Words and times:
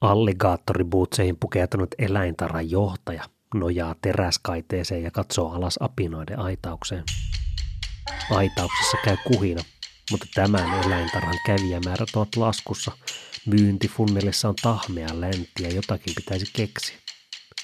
Alligaattoribuutseihin 0.00 1.36
pukeutunut 1.40 1.94
eläintaran 1.98 2.70
johtaja 2.70 3.24
nojaa 3.54 3.94
teräskaiteeseen 4.02 5.02
ja 5.02 5.10
katsoo 5.10 5.52
alas 5.52 5.76
apinoiden 5.80 6.38
aitaukseen. 6.38 7.04
Aitauksessa 8.30 8.96
käy 9.04 9.16
kuhina, 9.32 9.62
mutta 10.10 10.26
tämän 10.34 10.84
eläintarhan 10.84 11.38
kävijämäärät 11.46 12.08
ovat 12.16 12.36
laskussa. 12.36 12.92
Myyntifunnelissa 13.46 14.48
on 14.48 14.54
tahmea 14.62 15.08
läntti 15.12 15.62
ja 15.62 15.68
jotakin 15.74 16.14
pitäisi 16.14 16.46
keksiä. 16.52 16.96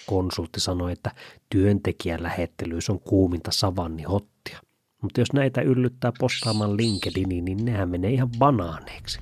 Konsultti 0.06 0.60
sanoi, 0.60 0.92
että 0.92 1.10
työntekijän 1.50 2.22
lähettelyys 2.22 2.90
on 2.90 3.00
kuuminta 3.00 3.50
savannihottia. 3.52 4.58
Mutta 5.02 5.20
jos 5.20 5.32
näitä 5.32 5.60
yllyttää 5.60 6.12
postaamaan 6.18 6.76
LinkedIniin, 6.76 7.44
niin 7.44 7.64
nehän 7.64 7.88
menee 7.88 8.10
ihan 8.10 8.30
banaaneiksi. 8.38 9.20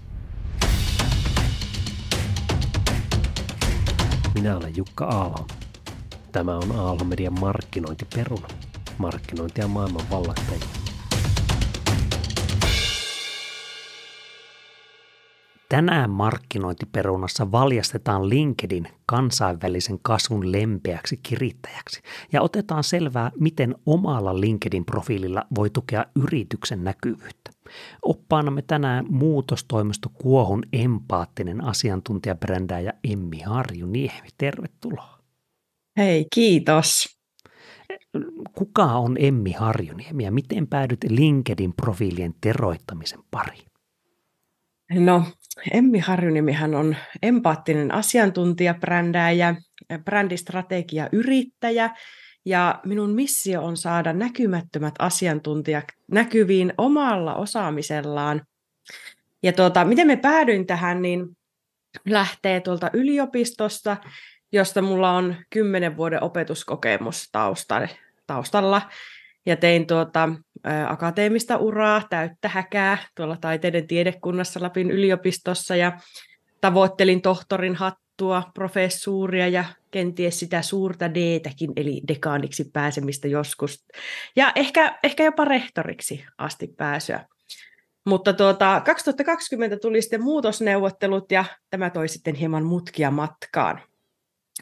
Minä 4.35 4.57
olen 4.57 4.77
Jukka 4.77 5.05
Aalho. 5.05 5.47
Tämä 6.33 6.57
on 6.57 6.73
Aalho 6.73 7.05
Median 7.05 7.41
markkinointiperuna. 7.41 8.49
Markkinointia 8.99 9.69
maailman 9.69 10.03
vallattajia. 10.11 10.67
Tänään 15.69 16.11
markkinointiperunassa 16.11 17.53
valjastetaan 17.53 18.29
LinkedIn 18.29 18.89
kansainvälisen 19.07 19.99
kasvun 20.03 20.53
lempeäksi 20.53 21.21
kirittäjäksi 21.23 22.03
ja 22.33 22.43
otetaan 22.43 22.85
selvää, 22.85 23.31
miten 23.41 23.75
omalla 23.87 24.41
LinkedIn-profiililla 24.41 25.47
voi 25.55 25.71
tukea 25.71 26.05
yrityksen 26.17 26.85
näkyvyyttä. 26.85 27.60
Oppaanamme 28.03 28.63
tänään 28.63 29.07
muutostoimisto 29.09 30.09
Kuohun 30.09 30.63
empaattinen 30.73 31.65
asiantuntijabrändääjä 31.65 32.93
Emmi 33.13 33.41
Harju-Niemi. 33.41 34.29
Tervetuloa. 34.39 35.19
Hei, 35.97 36.27
kiitos. 36.35 37.21
Kuka 38.53 38.85
on 38.85 39.17
Emmi 39.19 39.53
Harjuniemi 39.53 40.25
ja 40.25 40.33
miten 40.33 40.67
päädyt 40.67 41.05
LinkedIn-profiilien 41.05 42.35
teroittamisen 42.41 43.21
pariin? 43.31 43.67
No, 44.91 45.25
Emmi 45.73 45.99
Harjunimihän 45.99 46.75
on 46.75 46.97
empaattinen 47.23 47.95
asiantuntija, 47.95 48.75
brändääjä, 48.75 49.55
brändistrategia, 50.05 51.09
yrittäjä 51.13 51.91
ja 52.45 52.81
minun 52.85 53.11
missio 53.11 53.63
on 53.63 53.77
saada 53.77 54.13
näkymättömät 54.13 54.95
asiantuntijat 54.99 55.85
näkyviin 56.09 56.73
omalla 56.79 57.35
osaamisellaan. 57.35 58.43
Ja 59.43 59.53
tuota, 59.53 59.85
miten 59.85 60.07
me 60.07 60.17
päädyin 60.17 60.67
tähän, 60.67 61.03
niin 61.03 61.37
lähtee 62.09 62.61
tuolta 62.61 62.91
yliopistosta, 62.93 63.97
josta 64.53 64.83
mulla 64.83 65.11
on 65.11 65.37
kymmenen 65.51 65.97
vuoden 65.97 66.23
opetuskokemus 66.23 67.31
taustalla 68.27 68.83
ja 69.47 69.57
tein 69.57 69.87
tuota, 69.87 70.29
ä, 70.67 70.91
akateemista 70.91 71.57
uraa, 71.57 72.03
täyttä 72.11 72.49
häkää 72.49 72.99
tuolla 73.15 73.37
taiteiden 73.41 73.87
tiedekunnassa 73.87 74.63
Lapin 74.63 74.91
yliopistossa 74.91 75.77
ja 75.77 76.01
tavoittelin 76.61 77.23
tohtorin 77.23 77.75
hattua, 77.75 78.10
professuuria 78.55 79.49
ja 79.49 79.65
kenties 79.91 80.39
sitä 80.39 80.63
suurta 80.63 81.15
d 81.15 81.17
eli 81.77 82.03
dekaaniksi 82.09 82.71
pääsemistä 82.73 83.29
joskus. 83.29 83.87
Ja 84.37 84.53
ehkä, 84.55 84.99
ehkä 85.05 85.25
jopa 85.25 85.45
rehtoriksi 85.45 86.25
asti 86.39 86.67
pääsyä. 86.77 87.27
Mutta 88.07 88.33
tuota, 88.33 88.83
2020 88.85 89.77
tuli 89.77 90.03
sitten 90.03 90.23
muutosneuvottelut 90.23 91.33
ja 91.33 91.45
tämä 91.71 91.91
toi 91.91 92.09
sitten 92.09 92.35
hieman 92.35 92.65
mutkia 92.65 93.11
matkaan. 93.11 93.81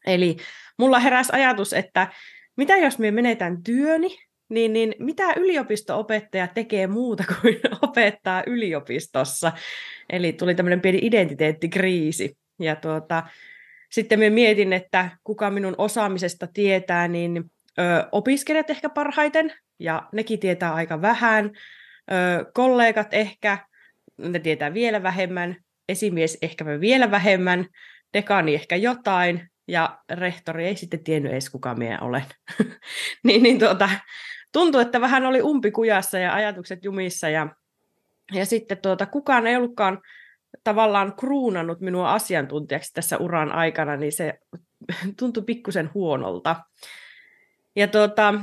Eli 0.06 0.36
mulla 0.78 0.98
heräsi 0.98 1.32
ajatus, 1.32 1.72
että 1.72 2.08
mitä 2.56 2.76
jos 2.76 2.98
me 2.98 3.10
menetään 3.10 3.62
työni 3.62 4.18
niin, 4.48 4.72
niin 4.72 4.94
mitä 4.98 5.32
yliopisto-opettaja 5.36 6.48
tekee 6.48 6.86
muuta 6.86 7.24
kuin 7.40 7.60
opettaa 7.82 8.42
yliopistossa? 8.46 9.52
Eli 10.10 10.32
tuli 10.32 10.54
tämmöinen 10.54 10.80
pieni 10.80 10.98
identiteettikriisi. 11.02 12.36
Ja 12.58 12.76
tuota, 12.76 13.22
sitten 13.90 14.18
me 14.18 14.30
mietin, 14.30 14.72
että 14.72 15.10
kuka 15.24 15.50
minun 15.50 15.74
osaamisesta 15.78 16.46
tietää, 16.46 17.08
niin 17.08 17.50
ö, 17.78 17.82
opiskelijat 18.12 18.70
ehkä 18.70 18.88
parhaiten, 18.88 19.52
ja 19.78 20.08
nekin 20.12 20.40
tietää 20.40 20.74
aika 20.74 21.02
vähän. 21.02 21.50
Ö, 22.12 22.44
kollegat 22.54 23.14
ehkä, 23.14 23.58
ne 24.18 24.38
tietää 24.38 24.74
vielä 24.74 25.02
vähemmän. 25.02 25.56
Esimies 25.88 26.38
ehkä 26.42 26.64
vielä 26.80 27.10
vähemmän. 27.10 27.66
Dekani 28.12 28.54
ehkä 28.54 28.76
jotain, 28.76 29.50
ja 29.68 29.98
rehtori 30.10 30.66
ei 30.66 30.76
sitten 30.76 31.04
tiennyt 31.04 31.32
edes, 31.32 31.50
kuka 31.50 31.74
minä 31.74 31.98
olen. 32.00 32.24
niin, 33.24 33.42
niin 33.42 33.58
tuota, 33.58 33.90
tuntui, 34.52 34.82
että 34.82 35.00
vähän 35.00 35.26
oli 35.26 35.42
umpikujassa 35.42 36.18
ja 36.18 36.34
ajatukset 36.34 36.84
jumissa 36.84 37.28
ja, 37.28 37.48
ja 38.32 38.46
sitten 38.46 38.78
tuota, 38.78 39.06
kukaan 39.06 39.46
ei 39.46 39.56
ollutkaan 39.56 40.00
tavallaan 40.64 41.16
kruunannut 41.16 41.80
minua 41.80 42.12
asiantuntijaksi 42.12 42.92
tässä 42.94 43.18
uran 43.18 43.52
aikana, 43.52 43.96
niin 43.96 44.12
se 44.12 44.38
tuntui 45.18 45.42
pikkusen 45.42 45.90
huonolta. 45.94 46.56
Ja 47.76 47.88
tuota, 47.88 48.34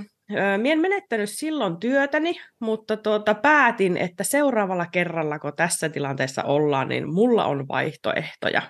Mie 0.57 0.73
en 0.73 0.79
menettänyt 0.79 1.29
silloin 1.29 1.77
työtäni, 1.77 2.35
mutta 2.59 2.97
tuota, 2.97 3.33
päätin, 3.33 3.97
että 3.97 4.23
seuraavalla 4.23 4.85
kerralla, 4.85 5.39
kun 5.39 5.53
tässä 5.55 5.89
tilanteessa 5.89 6.43
ollaan, 6.43 6.89
niin 6.89 7.13
mulla 7.13 7.45
on 7.45 7.67
vaihtoehtoja. 7.67 8.61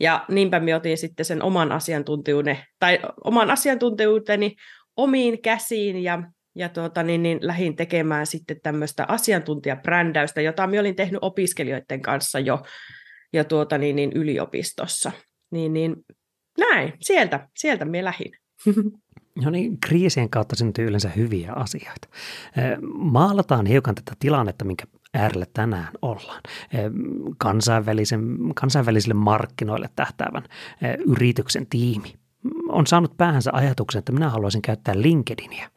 Ja 0.00 0.24
niinpä 0.28 0.60
minä 0.60 0.76
otin 0.76 0.98
sitten 0.98 1.26
sen 1.26 1.42
oman 1.42 1.72
asiantuntijuuteni, 1.72 2.64
tai 2.78 2.98
oman 3.24 3.50
asiantuntijuuteni 3.50 4.54
omiin 4.96 5.42
käsiin 5.42 6.02
ja 6.02 6.22
ja 6.54 6.68
tuota, 6.68 7.02
niin, 7.02 7.22
niin, 7.22 7.38
lähdin 7.42 7.76
tekemään 7.76 8.26
sitten 8.26 8.60
tämmöistä 8.62 9.04
asiantuntijabrändäystä, 9.08 10.40
jota 10.40 10.66
minä 10.66 10.80
olin 10.80 10.96
tehnyt 10.96 11.18
opiskelijoiden 11.22 12.02
kanssa 12.02 12.38
jo, 12.38 12.62
jo 13.32 13.44
tuota, 13.44 13.78
niin, 13.78 13.96
niin, 13.96 14.12
yliopistossa. 14.12 15.12
Niin, 15.50 15.72
niin, 15.72 15.96
näin, 16.58 16.92
sieltä, 17.00 17.48
sieltä 17.56 17.84
minä 17.84 18.04
lähdin. 18.04 18.32
No 19.44 19.50
niin, 19.50 19.80
kriisien 19.80 20.30
kautta 20.30 20.56
syntyy 20.56 20.86
yleensä 20.86 21.08
hyviä 21.08 21.52
asioita. 21.52 22.08
Maalataan 22.94 23.66
hiukan 23.66 23.94
tätä 23.94 24.12
tilannetta, 24.18 24.64
minkä 24.64 24.84
äärellä 25.14 25.46
tänään 25.52 25.92
ollaan. 26.02 26.42
Kansainvälisen, 27.38 28.22
kansainvälisille 28.54 29.14
markkinoille 29.14 29.90
tähtäävän 29.96 30.42
yrityksen 31.06 31.66
tiimi 31.66 32.14
on 32.78 32.86
saanut 32.86 33.16
päähänsä 33.16 33.50
ajatuksen, 33.54 33.98
että 33.98 34.12
minä 34.12 34.30
haluaisin 34.30 34.62
käyttää 34.62 34.94
LinkedInia 34.96 35.70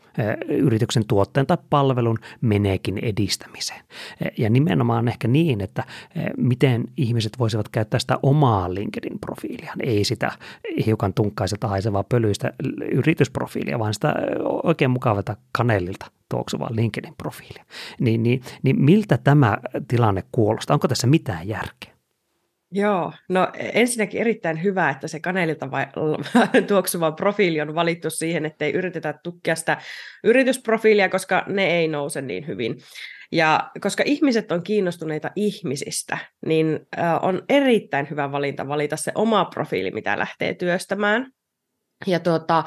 yrityksen 0.50 1.06
tuotteen 1.07 1.47
tai 1.47 1.57
palvelun 1.69 2.17
meneekin 2.41 2.97
edistämiseen. 2.97 3.84
Ja 4.38 4.50
nimenomaan 4.50 5.07
ehkä 5.07 5.28
niin, 5.28 5.61
että 5.61 5.84
miten 6.38 6.84
ihmiset 6.97 7.40
voisivat 7.40 7.69
käyttää 7.69 8.00
sitä 8.00 8.19
omaa 8.23 8.73
LinkedIn-profiiliaan, 8.73 9.78
ei 9.84 10.03
sitä 10.03 10.31
hiukan 10.85 11.13
tunkkaiselta 11.13 11.67
haisevaa 11.67 12.03
pölyistä 12.03 12.53
yritysprofiilia, 12.91 13.79
vaan 13.79 13.94
sitä 13.94 14.16
oikein 14.63 14.91
mukavalta 14.91 15.38
kanelilta 15.51 16.06
tuoksuvaa 16.29 16.69
LinkedIn-profiilia. 16.72 17.66
Niin, 18.00 18.23
niin, 18.23 18.41
niin 18.63 18.81
miltä 18.81 19.17
tämä 19.17 19.57
tilanne 19.88 20.23
kuulostaa? 20.31 20.73
Onko 20.73 20.88
tässä 20.88 21.07
mitään 21.07 21.47
järkeä? 21.47 21.91
Joo, 22.73 23.13
no 23.29 23.47
ensinnäkin 23.53 24.21
erittäin 24.21 24.63
hyvä, 24.63 24.89
että 24.89 25.07
se 25.07 25.19
kanelilta 25.19 25.71
vai, 25.71 25.87
tuoksuva 26.67 27.11
profiili 27.11 27.61
on 27.61 27.75
valittu 27.75 28.09
siihen, 28.09 28.45
että 28.45 28.65
ei 28.65 28.73
yritetä 28.73 29.13
tukea 29.23 29.55
sitä 29.55 29.77
yritysprofiilia, 30.23 31.09
koska 31.09 31.43
ne 31.47 31.77
ei 31.77 31.87
nouse 31.87 32.21
niin 32.21 32.47
hyvin. 32.47 32.81
Ja 33.31 33.71
koska 33.81 34.03
ihmiset 34.05 34.51
on 34.51 34.63
kiinnostuneita 34.63 35.31
ihmisistä, 35.35 36.17
niin 36.45 36.79
on 37.21 37.43
erittäin 37.49 38.09
hyvä 38.09 38.31
valinta 38.31 38.67
valita 38.67 38.97
se 38.97 39.11
oma 39.15 39.45
profiili, 39.45 39.91
mitä 39.91 40.19
lähtee 40.19 40.53
työstämään. 40.53 41.31
Ja 42.07 42.19
tuota, 42.19 42.63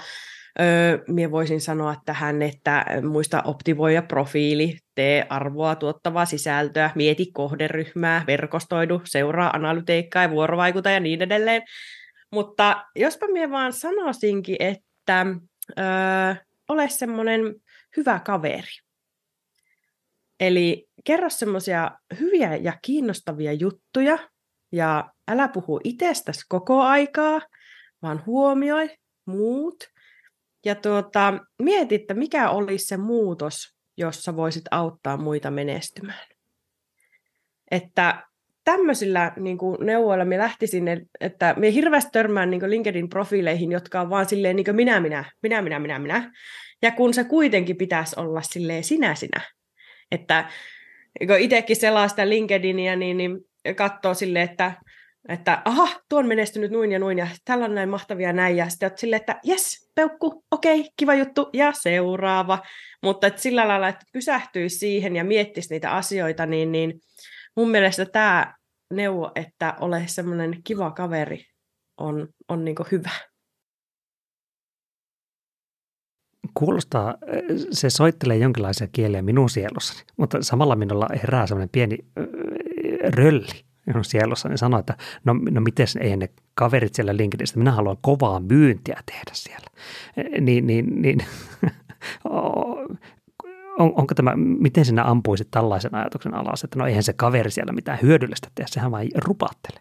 Öö, 0.60 1.04
minä 1.08 1.30
voisin 1.30 1.60
sanoa 1.60 1.96
tähän, 2.04 2.42
että 2.42 2.84
muista 3.10 3.42
optivoija 3.42 4.02
profiili, 4.02 4.78
tee 4.94 5.26
arvoa 5.28 5.74
tuottavaa 5.74 6.26
sisältöä, 6.26 6.90
mieti 6.94 7.30
kohderyhmää, 7.32 8.24
verkostoidu, 8.26 9.00
seuraa 9.04 9.50
analyteikkaa 9.50 10.22
ja 10.22 10.30
vuorovaikuta 10.30 10.90
ja 10.90 11.00
niin 11.00 11.22
edelleen. 11.22 11.62
Mutta 12.32 12.84
jospa 12.96 13.26
minä 13.26 13.50
vaan 13.50 13.72
sanoisinkin, 13.72 14.56
että 14.58 15.26
öö, 15.78 16.34
ole 16.68 16.88
semmoinen 16.88 17.54
hyvä 17.96 18.20
kaveri. 18.24 18.80
Eli 20.40 20.86
kerro 21.04 21.30
semmoisia 21.30 21.90
hyviä 22.20 22.56
ja 22.56 22.72
kiinnostavia 22.82 23.52
juttuja 23.52 24.18
ja 24.72 25.10
älä 25.28 25.48
puhu 25.48 25.80
itsestäsi 25.84 26.44
koko 26.48 26.82
aikaa, 26.82 27.40
vaan 28.02 28.22
huomioi 28.26 28.90
muut– 29.26 29.76
ja 30.64 30.74
tuota, 30.74 31.34
mieti, 31.62 31.94
että 31.94 32.14
mikä 32.14 32.50
olisi 32.50 32.86
se 32.86 32.96
muutos, 32.96 33.54
jossa 33.96 34.36
voisit 34.36 34.64
auttaa 34.70 35.16
muita 35.16 35.50
menestymään. 35.50 36.26
Että 37.70 38.22
tämmöisillä 38.64 39.32
niin 39.36 39.58
kuin 39.58 39.86
neuvoilla 39.86 40.24
me 40.24 40.38
lähtisin, 40.38 40.84
että 41.20 41.54
me 41.58 41.72
hirveästi 41.72 42.10
törmään 42.12 42.50
niin 42.50 42.70
LinkedIn-profiileihin, 42.70 43.72
jotka 43.72 44.00
on 44.00 44.10
vaan 44.10 44.26
silleen 44.26 44.56
niin 44.56 44.76
minä, 44.76 45.00
minä, 45.00 45.24
minä, 45.42 45.62
minä, 45.62 45.78
minä, 45.78 45.98
minä. 45.98 46.32
Ja 46.82 46.90
kun 46.90 47.14
se 47.14 47.24
kuitenkin 47.24 47.76
pitäisi 47.76 48.20
olla 48.20 48.42
silleen 48.42 48.84
sinä, 48.84 49.14
sinä. 49.14 49.40
Että 50.10 50.48
kun 51.26 51.38
itsekin 51.38 51.76
selaa 51.76 52.08
sitä 52.08 52.28
LinkedInia, 52.28 52.96
niin, 52.96 53.16
niin 53.16 53.38
katsoo 53.76 54.14
silleen, 54.14 54.50
että 54.50 54.72
että 55.28 55.62
aha, 55.64 55.88
tuo 56.08 56.18
on 56.18 56.26
menestynyt 56.26 56.70
noin 56.70 56.92
ja 56.92 56.98
noin, 56.98 57.18
ja 57.18 57.26
tällä 57.44 57.64
on 57.64 57.74
näin 57.74 57.88
mahtavia 57.88 58.32
näin, 58.32 58.56
ja 58.56 58.68
sitten 58.68 58.90
silleen, 58.96 59.20
että 59.20 59.40
jes, 59.44 59.90
peukku, 59.94 60.44
okei, 60.50 60.80
okay, 60.80 60.90
kiva 60.96 61.14
juttu, 61.14 61.50
ja 61.52 61.72
seuraava. 61.72 62.62
Mutta 63.02 63.26
että 63.26 63.42
sillä 63.42 63.68
lailla, 63.68 63.88
että 63.88 64.06
pysähtyisi 64.12 64.78
siihen 64.78 65.16
ja 65.16 65.24
miettisi 65.24 65.74
niitä 65.74 65.90
asioita, 65.90 66.46
niin, 66.46 66.72
niin 66.72 67.00
mun 67.56 67.70
mielestä 67.70 68.06
tämä 68.06 68.54
neuvo, 68.90 69.30
että 69.34 69.74
ole 69.80 70.02
semmoinen 70.06 70.62
kiva 70.64 70.90
kaveri, 70.90 71.44
on, 71.96 72.28
on 72.48 72.64
niin 72.64 72.76
hyvä. 72.92 73.10
Kuulostaa, 76.54 77.14
se 77.70 77.90
soittelee 77.90 78.36
jonkinlaisia 78.36 78.88
kieliä 78.92 79.22
minun 79.22 79.50
sielussani, 79.50 80.00
mutta 80.16 80.42
samalla 80.42 80.76
minulla 80.76 81.08
herää 81.22 81.46
semmoinen 81.46 81.68
pieni 81.72 81.98
rölli 83.14 83.64
minun 83.86 84.04
sielussa, 84.04 84.48
niin 84.48 84.58
sanoi, 84.58 84.80
että 84.80 84.96
no, 85.24 85.34
no 85.50 85.60
miten 85.60 85.86
ei 86.00 86.16
ne 86.16 86.28
kaverit 86.54 86.94
siellä 86.94 87.16
LinkedInistä, 87.16 87.58
minä 87.58 87.72
haluan 87.72 87.96
kovaa 88.00 88.40
myyntiä 88.40 89.00
tehdä 89.06 89.30
siellä. 89.32 89.66
E, 90.16 90.40
niin, 90.40 90.66
niin, 90.66 91.02
niin 91.02 91.18
on, 93.78 93.92
onko 93.96 94.14
tämä, 94.14 94.32
miten 94.36 94.84
sinä 94.84 95.04
ampuisit 95.04 95.48
tällaisen 95.50 95.94
ajatuksen 95.94 96.34
alas, 96.34 96.64
että 96.64 96.78
no 96.78 96.86
eihän 96.86 97.02
se 97.02 97.12
kaveri 97.12 97.50
siellä 97.50 97.72
mitään 97.72 97.98
hyödyllistä 98.02 98.48
tee, 98.54 98.66
sehän 98.68 98.90
vain 98.90 99.10
rupattele. 99.14 99.80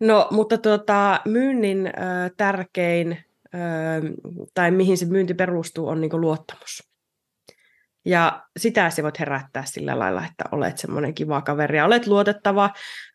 No, 0.00 0.28
mutta 0.30 0.58
tuota, 0.58 1.20
myynnin 1.24 1.86
ö, 1.86 1.90
tärkein 2.36 3.18
ö, 3.54 3.58
tai 4.54 4.70
mihin 4.70 4.98
se 4.98 5.06
myynti 5.06 5.34
perustuu 5.34 5.88
on 5.88 6.00
niin 6.00 6.20
luottamus. 6.20 6.91
Ja 8.04 8.42
sitä 8.58 8.90
sä 8.90 9.02
voit 9.02 9.18
herättää 9.18 9.64
sillä 9.64 9.98
lailla, 9.98 10.24
että 10.24 10.44
olet 10.52 10.78
semmoinen 10.78 11.14
kiva 11.14 11.42
kaveri 11.42 11.76
ja 11.76 11.84
olet 11.84 12.06
luotettava, 12.06 12.70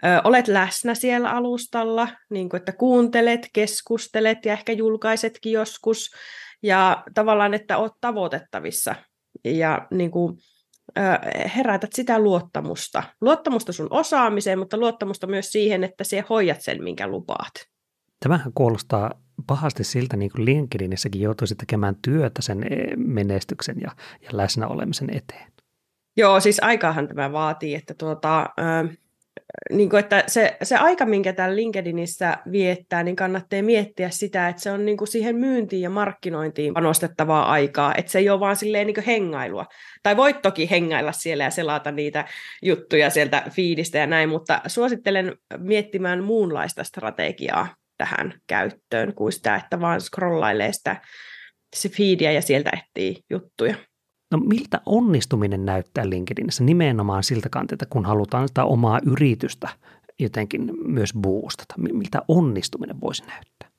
ö, 0.06 0.22
olet 0.24 0.48
läsnä 0.48 0.96
siellä 0.96 1.30
alustalla, 1.30 2.08
niin 2.30 2.50
kuin, 2.50 2.60
että 2.60 2.72
kuuntelet, 2.72 3.50
keskustelet 3.54 4.46
ja 4.46 4.54
ehkä 4.54 4.72
julkaisetkin 4.72 5.52
joskus. 5.52 6.12
Ja 6.64 7.04
tavallaan, 7.14 7.54
että 7.54 7.78
olet 7.78 7.94
tavoitettavissa 8.02 8.96
ja 9.46 9.88
niin 9.92 10.12
kuin, 10.12 10.38
ö, 10.98 11.02
herätät 11.56 11.94
sitä 11.94 12.20
luottamusta. 12.20 13.04
Luottamusta 13.22 13.74
sun 13.74 13.88
osaamiseen, 13.90 14.60
mutta 14.60 14.78
luottamusta 14.78 15.28
myös 15.28 15.52
siihen, 15.52 15.84
että 15.84 16.04
sinä 16.04 16.24
hoidat 16.30 16.62
sen, 16.62 16.84
minkä 16.84 17.08
lupaat. 17.08 17.54
Tämähän 18.20 18.52
kuulostaa 18.56 19.12
pahasti 19.48 19.84
siltä, 19.84 20.18
niin 20.18 20.32
kuin 20.32 20.46
LinkedInissäkin 20.46 21.22
joutuisi 21.22 21.56
tekemään 21.56 21.96
työtä 22.02 22.42
sen 22.42 22.64
e, 22.64 22.96
menestyksen 22.96 23.76
ja, 23.82 23.92
ja 24.22 24.30
läsnäolemisen 24.32 25.10
eteen. 25.10 25.52
Joo, 26.18 26.40
siis 26.40 26.60
aikaahan 26.64 27.08
tämä 27.08 27.32
vaatii, 27.32 27.76
että, 27.76 27.94
tuota, 27.94 28.40
äh, 28.42 28.98
niin 29.72 29.90
kuin, 29.90 30.00
että 30.00 30.24
se, 30.28 30.58
se 30.64 30.76
aika, 30.76 31.06
minkä 31.06 31.34
täällä 31.34 31.56
LinkedInissä 31.56 32.38
viettää, 32.52 33.04
niin 33.04 33.16
kannattaa 33.16 33.62
miettiä 33.62 34.10
sitä, 34.10 34.50
että 34.50 34.62
se 34.62 34.72
on 34.72 34.86
niin 34.86 34.98
kuin 34.98 35.08
siihen 35.08 35.36
myyntiin 35.36 35.82
ja 35.82 35.90
markkinointiin 35.90 36.74
panostettavaa 36.74 37.52
aikaa, 37.52 37.96
että 37.96 38.12
se 38.12 38.20
ei 38.20 38.30
ole 38.30 38.40
vaan 38.40 38.56
silleen 38.56 38.88
niin 38.88 38.96
kuin 38.96 39.06
hengailua. 39.06 39.66
Tai 40.04 40.18
voit 40.18 40.42
toki 40.42 40.70
hengailla 40.70 41.12
siellä 41.12 41.44
ja 41.44 41.50
selata 41.50 41.92
niitä 41.92 42.26
juttuja 42.62 43.10
sieltä 43.10 43.44
fiidistä 43.50 43.98
ja 43.98 44.08
näin, 44.08 44.30
mutta 44.30 44.62
suosittelen 44.68 45.38
miettimään 45.58 46.24
muunlaista 46.24 46.84
strategiaa 46.84 47.68
tähän 47.98 48.34
käyttöön 48.48 49.14
kuin 49.14 49.32
sitä, 49.32 49.56
että 49.56 49.82
vaan 49.82 50.02
scrollailee 50.02 50.74
sitä 50.74 51.02
se 51.76 51.90
feedia 51.90 52.32
ja 52.32 52.42
sieltä 52.42 52.70
etsii 52.74 53.24
juttuja. 53.30 53.76
No 54.32 54.38
miltä 54.38 54.82
onnistuminen 54.86 55.66
näyttää 55.66 56.10
LinkedInissä 56.10 56.64
nimenomaan 56.64 57.24
siltä 57.24 57.50
kantilta, 57.50 57.86
kun 57.86 58.06
halutaan 58.06 58.48
sitä 58.48 58.66
omaa 58.66 59.00
yritystä 59.06 59.70
jotenkin 60.20 60.72
myös 60.86 61.14
boostata? 61.14 61.74
Miltä 61.78 62.22
onnistuminen 62.28 63.02
voisi 63.02 63.24
näyttää? 63.26 63.70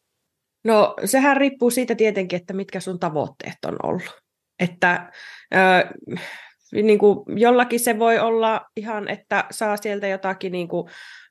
No 0.64 0.96
sehän 1.04 1.36
riippuu 1.36 1.70
siitä 1.70 1.94
tietenkin, 1.94 2.36
että 2.36 2.54
mitkä 2.54 2.80
sun 2.80 2.98
tavoitteet 2.98 3.56
on 3.66 3.76
ollut. 3.82 4.22
Että 4.60 5.12
äh, 5.54 6.20
niin 6.72 6.98
kuin 6.98 7.38
jollakin 7.38 7.80
se 7.80 7.98
voi 7.98 8.18
olla 8.18 8.66
ihan, 8.76 9.08
että 9.08 9.44
saa 9.50 9.76
sieltä 9.76 10.06
jotakin 10.06 10.52
niin 10.52 10.68
kuin, 10.68 10.88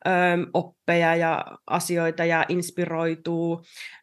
ö, 0.07 0.09
oppeja 0.53 1.15
ja 1.15 1.45
asioita 1.67 2.25
ja 2.25 2.45
inspiroituu. 2.49 3.61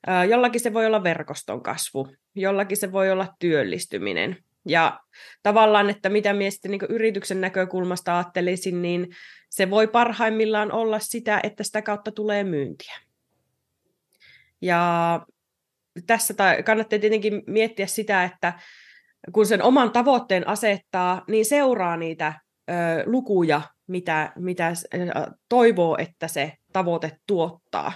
Ö, 0.08 0.24
jollakin 0.24 0.60
se 0.60 0.74
voi 0.74 0.86
olla 0.86 1.02
verkoston 1.02 1.62
kasvu, 1.62 2.08
jollakin 2.34 2.76
se 2.76 2.92
voi 2.92 3.10
olla 3.10 3.28
työllistyminen. 3.38 4.36
Ja 4.68 5.00
tavallaan, 5.42 5.90
että 5.90 6.08
mitä 6.08 6.34
sitten 6.50 6.70
niin 6.70 6.80
yrityksen 6.88 7.40
näkökulmasta 7.40 8.18
ajattelisin, 8.18 8.82
niin 8.82 9.08
se 9.50 9.70
voi 9.70 9.86
parhaimmillaan 9.86 10.72
olla 10.72 10.98
sitä, 10.98 11.40
että 11.42 11.64
sitä 11.64 11.82
kautta 11.82 12.12
tulee 12.12 12.44
myyntiä. 12.44 12.94
Ja 14.60 15.20
tässä 16.06 16.34
kannattaa 16.64 16.98
tietenkin 16.98 17.42
miettiä 17.46 17.86
sitä, 17.86 18.24
että 18.24 18.52
kun 19.32 19.46
sen 19.46 19.62
oman 19.62 19.90
tavoitteen 19.90 20.48
asettaa, 20.48 21.24
niin 21.28 21.44
seuraa 21.44 21.96
niitä 21.96 22.34
ö, 22.70 22.74
lukuja, 23.06 23.60
mitä, 23.86 24.32
mitä 24.36 24.72
toivoo, 25.48 25.96
että 25.98 26.28
se 26.28 26.52
tavoite 26.72 27.18
tuottaa. 27.26 27.92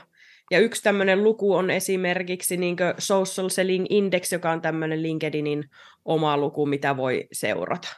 Ja 0.50 0.58
yksi 0.58 0.82
tämmöinen 0.82 1.24
luku 1.24 1.54
on 1.54 1.70
esimerkiksi 1.70 2.56
niin 2.56 2.76
Social 2.98 3.48
Selling 3.48 3.86
Index, 3.90 4.32
joka 4.32 4.50
on 4.50 4.60
tämmöinen 4.60 5.02
LinkedInin 5.02 5.64
oma 6.04 6.36
luku, 6.36 6.66
mitä 6.66 6.96
voi 6.96 7.28
seurata. 7.32 7.88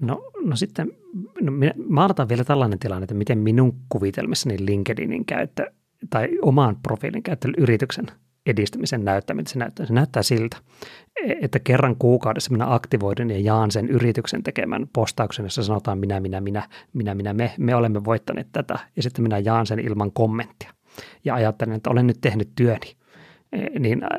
No, 0.00 0.30
no 0.44 0.56
sitten, 0.56 0.92
no 1.40 1.52
minä 1.52 1.72
maalataan 1.88 2.28
vielä 2.28 2.44
tällainen 2.44 2.78
tilanne, 2.78 3.04
että 3.04 3.14
miten 3.14 3.38
minun 3.38 3.80
kuvitelmissani 3.88 4.56
LinkedInin 4.60 5.24
käyttö 5.24 5.72
tai 6.10 6.28
oman 6.42 6.76
profiilin 6.82 7.22
käyttö 7.22 7.48
yrityksen 7.58 8.06
edistymisen 8.46 9.04
näyttäminen. 9.04 9.46
Se 9.46 9.58
näyttää, 9.58 9.86
se 9.86 9.92
näyttää 9.92 10.22
siltä, 10.22 10.56
että 11.40 11.58
kerran 11.58 11.96
kuukaudessa 11.96 12.52
minä 12.52 12.74
aktivoidun 12.74 13.30
ja 13.30 13.38
jaan 13.38 13.70
sen 13.70 13.88
yrityksen 13.88 14.42
tekemän 14.42 14.86
postauksen, 14.92 15.44
jossa 15.44 15.62
sanotaan 15.62 15.98
minä, 15.98 16.20
minä, 16.20 16.40
minä, 16.40 16.68
minä, 16.92 17.14
minä, 17.14 17.32
me, 17.32 17.54
me 17.58 17.74
olemme 17.74 18.04
voittaneet 18.04 18.48
tätä. 18.52 18.78
Ja 18.96 19.02
sitten 19.02 19.22
minä 19.22 19.38
jaan 19.38 19.66
sen 19.66 19.78
ilman 19.78 20.12
kommenttia. 20.12 20.72
Ja 21.24 21.34
ajattelen, 21.34 21.76
että 21.76 21.90
olen 21.90 22.06
nyt 22.06 22.20
tehnyt 22.20 22.48
työni. 22.56 22.96
E, 23.52 23.78
niin 23.78 24.02
äh, 24.04 24.10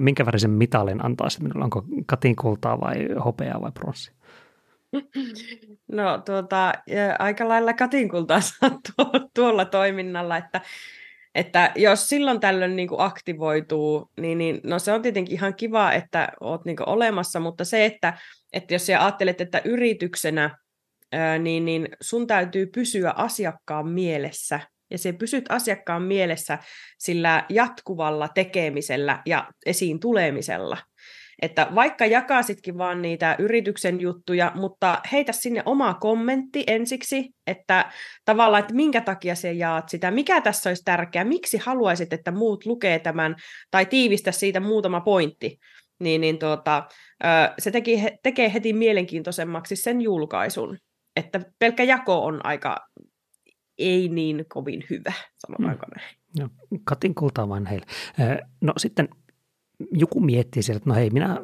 minkä, 0.00 0.26
värisen 0.26 0.50
mitalin 0.50 1.04
antaisi 1.04 1.42
minulle? 1.42 1.64
Onko 1.64 1.84
katinkultaa 2.06 2.80
vai 2.80 3.08
hopeaa 3.24 3.60
vai 3.60 3.72
pronssia? 3.72 4.14
No 5.92 6.18
tuota, 6.18 6.72
aika 7.18 7.48
lailla 7.48 7.72
katinkultaa 7.72 8.40
saa 8.50 8.70
tuolla 9.34 9.64
toiminnalla, 9.64 10.36
että 10.36 10.60
että 11.34 11.72
jos 11.76 12.06
silloin 12.06 12.40
tällöin 12.40 12.76
niin 12.76 12.88
kuin 12.88 13.00
aktivoituu, 13.00 14.10
niin, 14.20 14.38
niin 14.38 14.60
no 14.64 14.78
se 14.78 14.92
on 14.92 15.02
tietenkin 15.02 15.34
ihan 15.34 15.54
kiva, 15.54 15.92
että 15.92 16.28
olet 16.40 16.64
niin 16.64 16.88
olemassa, 16.88 17.40
mutta 17.40 17.64
se, 17.64 17.84
että, 17.84 18.18
että 18.52 18.74
jos 18.74 18.88
ajattelet, 18.88 19.40
että 19.40 19.60
yrityksenä, 19.64 20.56
niin, 21.38 21.64
niin 21.64 21.88
sun 22.00 22.26
täytyy 22.26 22.66
pysyä 22.66 23.10
asiakkaan 23.10 23.88
mielessä, 23.88 24.60
ja 24.90 24.98
se 24.98 25.12
pysyt 25.12 25.44
asiakkaan 25.48 26.02
mielessä 26.02 26.58
sillä 26.98 27.44
jatkuvalla 27.48 28.28
tekemisellä 28.28 29.22
ja 29.26 29.50
esiin 29.66 30.00
tulemisella. 30.00 30.76
Että 31.42 31.68
vaikka 31.74 32.06
jakasitkin 32.06 32.78
vaan 32.78 33.02
niitä 33.02 33.36
yrityksen 33.38 34.00
juttuja, 34.00 34.52
mutta 34.54 35.00
heitä 35.12 35.32
sinne 35.32 35.62
oma 35.66 35.94
kommentti 35.94 36.64
ensiksi, 36.66 37.30
että 37.46 37.92
tavallaan, 38.24 38.60
että 38.60 38.74
minkä 38.74 39.00
takia 39.00 39.34
se 39.34 39.52
jaat 39.52 39.88
sitä, 39.88 40.10
mikä 40.10 40.40
tässä 40.40 40.70
olisi 40.70 40.82
tärkeää, 40.84 41.24
miksi 41.24 41.58
haluaisit, 41.58 42.12
että 42.12 42.30
muut 42.30 42.66
lukee 42.66 42.98
tämän, 42.98 43.36
tai 43.70 43.86
tiivistä 43.86 44.32
siitä 44.32 44.60
muutama 44.60 45.00
pointti, 45.00 45.58
niin, 46.00 46.20
niin 46.20 46.38
tuota, 46.38 46.84
se 47.58 47.70
teki, 47.70 48.02
tekee 48.22 48.52
heti 48.52 48.72
mielenkiintoisemmaksi 48.72 49.76
sen 49.76 50.00
julkaisun. 50.00 50.78
Että 51.16 51.40
pelkkä 51.58 51.84
jako 51.84 52.24
on 52.24 52.46
aika 52.46 52.76
ei 53.78 54.08
niin 54.08 54.44
kovin 54.48 54.84
hyvä, 54.90 55.12
sanotaanko 55.38 55.86
mm. 55.86 55.92
näin. 55.96 56.16
No, 56.38 56.48
katin 56.84 57.14
kultaa 57.14 57.48
vain 57.48 57.66
heille. 57.66 57.86
No 58.60 58.72
sitten 58.76 59.08
joku 59.92 60.20
miettii 60.20 60.62
sieltä, 60.62 60.76
että 60.76 60.90
no 60.90 60.96
hei, 60.96 61.10
minä 61.10 61.40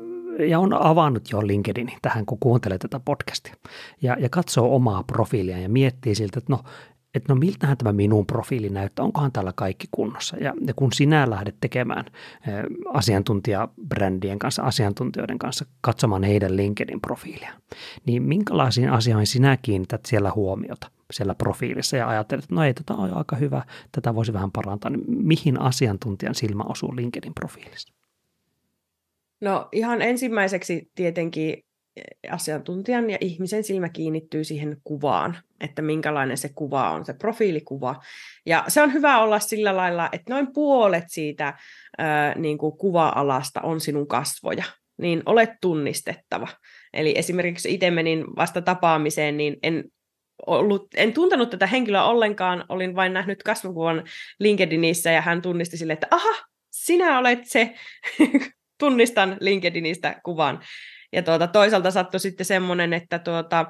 ja 0.49 0.59
on 0.59 0.73
avannut 0.73 1.33
jo 1.33 1.47
LinkedInin 1.47 1.99
tähän, 2.03 2.27
kun 2.27 2.39
kuuntelee 2.39 2.79
tätä 2.79 3.01
podcastia. 3.01 3.55
Ja, 4.03 4.17
ja 4.21 4.29
katsoo 4.29 4.77
omaa 4.77 5.03
profiilia 5.03 5.59
ja 5.59 5.69
miettii 5.69 6.15
siltä, 6.15 6.39
että 6.39 6.53
no, 6.53 6.61
että 7.15 7.35
no 7.35 7.39
miltähän 7.39 7.77
tämä 7.77 7.93
minun 7.93 8.27
profiili 8.27 8.69
näyttää, 8.69 9.05
onkohan 9.05 9.33
täällä 9.33 9.53
kaikki 9.57 9.87
kunnossa. 9.91 10.37
Ja, 10.37 10.55
ja 10.67 10.75
kun 10.75 10.93
sinä 10.93 11.31
lähdet 11.31 11.57
tekemään 11.61 12.05
asiantuntijabrändien 12.95 14.39
kanssa, 14.39 14.63
asiantuntijoiden 14.63 15.39
kanssa, 15.39 15.67
katsomaan 15.81 16.23
heidän 16.23 16.57
LinkedIn-profiilia, 16.57 17.53
niin 18.07 18.23
minkälaisiin 18.23 18.91
asioihin 18.91 19.27
sinä 19.27 19.57
kiinnität 19.57 20.07
siellä 20.07 20.33
huomiota? 20.35 20.91
siellä 21.13 21.35
profiilissa 21.35 21.97
ja 21.97 22.09
ajattelet, 22.09 22.45
että 22.45 22.55
no 22.55 22.65
ei, 22.65 22.75
tätä 22.75 22.95
on 22.95 23.17
aika 23.17 23.37
hyvä, 23.37 23.63
tätä 23.93 24.15
voisi 24.15 24.33
vähän 24.33 24.51
parantaa, 24.53 24.91
niin 24.91 25.05
mihin 25.09 25.61
asiantuntijan 25.61 26.35
silmä 26.35 26.63
osuu 26.63 26.97
LinkedIn 26.97 27.35
profiilissa? 27.35 27.95
No 29.41 29.69
ihan 29.73 30.03
ensimmäiseksi 30.03 30.91
tietenkin 30.95 31.67
asiantuntijan 32.31 33.11
ja 33.11 33.19
ihmisen 33.21 33.65
silmä 33.65 33.89
kiinnittyy 33.89 34.45
siihen 34.45 34.77
kuvaan, 34.85 35.39
että 35.61 35.83
minkälainen 35.83 36.37
se 36.37 36.51
kuva 36.55 36.91
on, 36.91 37.05
se 37.05 37.13
profiilikuva. 37.13 38.03
Ja 38.47 38.65
se 38.69 38.83
on 38.83 38.93
hyvä 38.93 39.19
olla 39.19 39.39
sillä 39.39 39.77
lailla, 39.77 40.09
että 40.13 40.35
noin 40.35 40.53
puolet 40.53 41.05
siitä 41.07 41.55
ää, 41.99 42.35
niin 42.35 42.59
kuin 42.59 42.79
kuva-alasta 42.79 43.61
on 43.61 43.81
sinun 43.81 44.09
kasvoja, 44.09 44.65
niin 44.99 45.23
olet 45.27 45.51
tunnistettava. 45.61 46.49
Eli 46.93 47.19
esimerkiksi 47.19 47.75
itse 47.75 47.91
menin 47.91 48.25
vasta 48.37 48.63
tapaamiseen, 48.63 49.37
niin 49.37 49.57
en, 49.63 49.85
ollut, 50.47 50.87
en 50.95 51.13
tuntenut 51.13 51.51
tätä 51.51 51.67
henkilöä 51.67 52.05
ollenkaan, 52.05 52.65
olin 52.69 52.97
vain 52.97 53.13
nähnyt 53.13 53.43
kasvokuvan 53.43 54.05
LinkedInissä 54.39 55.11
ja 55.11 55.21
hän 55.21 55.43
tunnisti 55.43 55.77
sille, 55.77 55.93
että 55.93 56.09
aha, 56.11 56.47
sinä 56.71 57.19
olet 57.19 57.45
se, 57.45 57.75
tunnistan 58.79 59.37
LinkedInistä 59.41 60.21
kuvan. 60.25 60.61
Ja 61.13 61.23
tuota, 61.23 61.47
toisaalta 61.47 61.91
sattui 61.91 62.21
sitten 62.21 62.47
semmoinen, 62.47 62.93
että 62.93 63.19
tuota, 63.19 63.67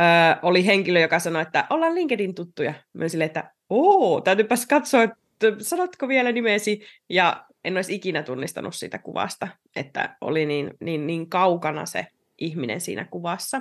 ö, 0.00 0.02
oli 0.42 0.66
henkilö, 0.66 1.00
joka 1.00 1.18
sanoi, 1.18 1.42
että 1.42 1.66
ollaan 1.70 1.94
LinkedIn 1.94 2.34
tuttuja. 2.34 2.74
Mä 2.92 3.08
silleen, 3.08 3.26
että 3.26 3.50
oo, 3.70 4.20
täytyypäs 4.20 4.66
katsoa, 4.66 5.02
että 5.02 5.16
sanotko 5.60 6.08
vielä 6.08 6.32
nimesi? 6.32 6.86
Ja 7.08 7.44
en 7.64 7.76
olisi 7.76 7.94
ikinä 7.94 8.22
tunnistanut 8.22 8.74
sitä 8.74 8.98
kuvasta, 8.98 9.48
että 9.76 10.16
oli 10.20 10.46
niin, 10.46 10.70
niin, 10.80 11.06
niin 11.06 11.30
kaukana 11.30 11.86
se 11.86 12.06
ihminen 12.38 12.80
siinä 12.80 13.04
kuvassa. 13.04 13.60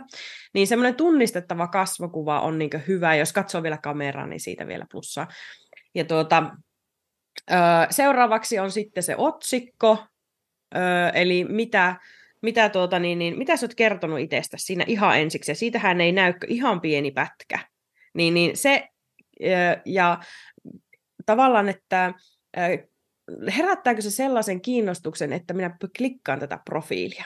Niin 0.54 0.68
semmoinen 0.68 0.96
tunnistettava 0.96 1.68
kasvokuva 1.68 2.40
on 2.40 2.60
niin 2.60 2.70
hyvä, 2.88 3.16
jos 3.16 3.34
katsoo 3.34 3.64
vielä 3.64 3.78
kameraa, 3.78 4.28
niin 4.28 4.40
siitä 4.40 4.68
vielä 4.68 4.86
plussaa. 4.92 5.28
Ja 5.96 6.06
tuota, 6.06 6.52
seuraavaksi 7.90 8.60
on 8.60 8.72
sitten 8.72 9.04
se 9.04 9.16
otsikko, 9.18 9.98
ö, 10.76 10.80
eli 11.14 11.44
mitä 11.44 11.96
mitä, 12.42 12.70
tuota, 12.70 13.00
niin, 13.00 13.20
niin, 13.20 13.38
mitä 13.38 13.58
sä 13.58 13.66
oot 13.66 13.76
kertonut 13.76 14.20
itsestä 14.20 14.58
siinä 14.60 14.86
ihan 14.88 15.20
ensiksi, 15.20 15.52
ja 15.52 15.56
siitähän 15.56 16.02
ei 16.02 16.12
näy 16.12 16.34
ihan 16.48 16.82
pieni 16.82 17.12
pätkä. 17.12 17.60
Niin, 18.14 18.34
niin 18.34 18.58
se, 18.58 18.88
ja 19.86 20.20
tavallaan, 21.26 21.70
että 21.70 22.14
herättääkö 23.58 24.02
se 24.02 24.12
sellaisen 24.12 24.62
kiinnostuksen, 24.62 25.34
että 25.34 25.54
minä 25.54 25.78
klikkaan 25.98 26.40
tätä 26.40 26.60
profiilia. 26.66 27.26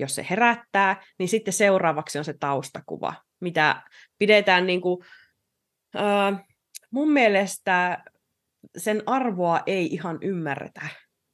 Jos 0.00 0.14
se 0.14 0.26
herättää, 0.30 1.04
niin 1.18 1.28
sitten 1.28 1.54
seuraavaksi 1.54 2.18
on 2.18 2.24
se 2.24 2.34
taustakuva, 2.40 3.14
mitä 3.40 3.82
pidetään 4.18 4.66
niin 4.66 4.80
kuin, 4.80 5.04
äh, 5.96 6.44
mun 6.90 7.12
mielestä 7.12 8.04
sen 8.76 9.02
arvoa 9.06 9.60
ei 9.66 9.86
ihan 9.86 10.18
ymmärretä 10.22 10.80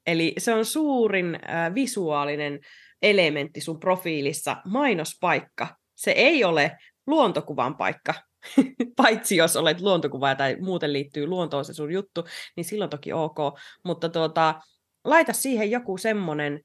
Eli 0.07 0.35
se 0.39 0.55
on 0.55 0.65
suurin 0.65 1.35
äh, 1.35 1.75
visuaalinen 1.75 2.61
elementti 3.03 3.61
sun 3.61 3.81
profiilissa, 3.81 4.57
mainospaikka. 4.65 5.77
Se 5.95 6.11
ei 6.11 6.45
ole 6.45 6.77
luontokuvan 7.07 7.77
paikka, 7.77 8.15
paitsi 8.97 9.37
jos 9.37 9.57
olet 9.57 9.81
luontokuvaaja 9.81 10.35
tai 10.35 10.57
muuten 10.61 10.93
liittyy 10.93 11.27
luontoon 11.27 11.65
se 11.65 11.75
sun 11.75 11.93
juttu, 11.93 12.25
niin 12.57 12.65
silloin 12.65 12.91
toki 12.91 13.13
ok. 13.13 13.37
Mutta 13.85 14.09
tuota, 14.09 14.61
laita 15.05 15.33
siihen 15.33 15.71
joku 15.71 15.99
semmoinen, 15.99 16.61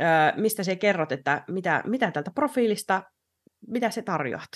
äh, 0.00 0.36
mistä 0.36 0.62
se 0.62 0.76
kerrot, 0.76 1.12
että 1.12 1.44
mitä, 1.48 1.82
mitä 1.86 2.10
tältä 2.10 2.30
profiilista, 2.34 3.02
mitä 3.66 3.90
se 3.90 4.02
tarjoat, 4.02 4.48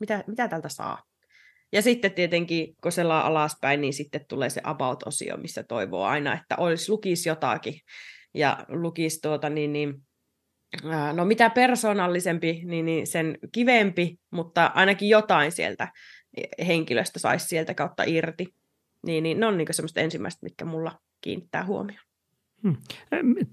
mitä, 0.00 0.24
mitä 0.26 0.48
tältä 0.48 0.68
saa. 0.68 1.02
Ja 1.72 1.82
sitten 1.82 2.12
tietenkin, 2.12 2.74
kun 2.82 2.92
selaa 2.92 3.26
alaspäin, 3.26 3.80
niin 3.80 3.92
sitten 3.92 4.24
tulee 4.28 4.50
se 4.50 4.60
about-osio, 4.64 5.36
missä 5.36 5.62
toivoo 5.62 6.04
aina, 6.04 6.34
että 6.34 6.56
olisi 6.58 6.90
lukisi 6.92 7.28
jotakin. 7.28 7.74
Ja 8.34 8.58
lukisi 8.68 9.20
tuota, 9.22 9.50
niin, 9.50 9.72
niin, 9.72 9.94
no 11.12 11.24
mitä 11.24 11.50
persoonallisempi, 11.50 12.62
niin, 12.64 12.84
niin 12.84 13.06
sen 13.06 13.38
kivempi, 13.52 14.18
mutta 14.30 14.70
ainakin 14.74 15.08
jotain 15.08 15.52
sieltä 15.52 15.88
henkilöstä 16.66 17.18
saisi 17.18 17.46
sieltä 17.46 17.74
kautta 17.74 18.02
irti. 18.06 18.46
Niin, 19.06 19.22
niin 19.22 19.40
ne 19.40 19.46
on 19.46 19.58
niin 19.58 19.68
semmoista 19.70 20.00
ensimmäistä, 20.00 20.46
mitkä 20.46 20.64
mulla 20.64 20.92
kiinnittää 21.20 21.64
huomioon. 21.64 22.06
Hmm. 22.62 22.76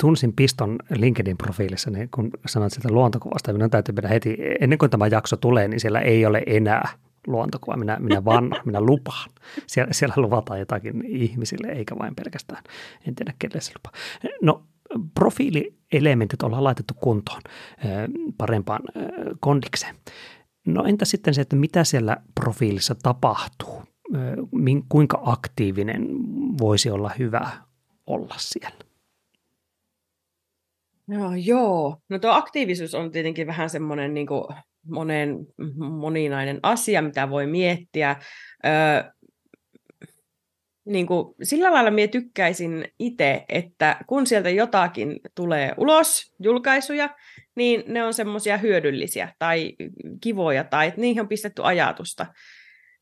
Tunsin 0.01 0.34
piston 0.36 0.79
LinkedIn-profiilissa, 0.89 1.91
niin 1.91 2.10
kun 2.10 2.29
sanoit 2.46 2.74
sieltä 2.74 2.91
luontokuvasta, 2.91 3.53
minun 3.53 3.70
täytyy 3.70 3.96
mennä 3.96 4.10
heti, 4.10 4.38
ennen 4.60 4.79
kuin 4.79 4.91
tämä 4.91 5.08
jakso 5.08 5.38
tulee, 5.38 5.67
niin 5.67 5.79
siellä 5.79 6.01
ei 6.01 6.25
ole 6.25 6.43
enää 6.46 6.89
luontokuva. 7.27 7.77
Minä, 7.77 7.98
minä 8.00 8.25
vannon, 8.25 8.62
minä 8.65 8.82
lupaan. 8.82 9.30
Siellä, 9.68 9.94
siellä 9.94 10.13
luvataan 10.18 10.60
jotakin 10.60 11.06
ihmisille, 11.06 11.68
eikä 11.68 11.96
vain 12.00 12.15
pelkästään. 12.15 12.63
En 13.08 13.15
tiedä, 13.15 13.34
kelle 13.39 13.62
se 13.62 13.72
lupaa. 13.75 13.92
No, 14.42 14.63
profiilielementit 15.13 16.44
ollaan 16.44 16.63
laitettu 16.63 16.94
kuntoon 16.94 17.42
parempaan 18.38 18.82
kondikseen. 19.39 19.96
No 20.68 20.84
entä 20.84 21.06
sitten 21.06 21.34
se, 21.34 21.42
että 21.42 21.56
mitä 21.56 21.84
siellä 21.84 22.18
profiilissa 22.36 22.96
tapahtuu? 22.96 23.84
Kuinka 24.89 25.22
aktiivinen 25.25 26.08
voisi 26.58 26.89
olla 26.89 27.12
hyvä 27.20 27.51
olla 28.08 28.36
siellä? 28.38 28.77
No, 31.08 31.36
joo, 31.36 31.98
no 32.10 32.20
tuo 32.20 32.32
aktiivisuus 32.32 32.96
on 32.96 33.12
tietenkin 33.12 33.48
vähän 33.48 33.70
semmoinen 33.70 34.13
niin 34.13 34.27
kuin 34.27 34.44
monen, 34.88 35.38
moninainen 35.78 36.60
asia, 36.63 37.02
mitä 37.02 37.30
voi 37.30 37.48
miettiä. 37.48 38.16
Öö, 38.66 39.12
niin 40.86 41.08
kuin, 41.08 41.36
sillä 41.44 41.74
lailla 41.74 41.92
minä 41.92 42.08
tykkäisin 42.08 42.88
itse, 43.00 43.46
että 43.50 43.98
kun 44.08 44.28
sieltä 44.28 44.50
jotakin 44.50 45.20
tulee 45.36 45.74
ulos, 45.78 46.36
julkaisuja, 46.40 47.10
niin 47.56 47.84
ne 47.88 48.04
on 48.04 48.13
semmoisia 48.13 48.58
hyödyllisiä 48.58 49.34
tai 49.40 49.75
kivoja 50.22 50.63
tai 50.63 50.88
että 50.88 51.02
niihin 51.02 51.22
on 51.22 51.28
pistetty 51.28 51.62
ajatusta, 51.66 52.25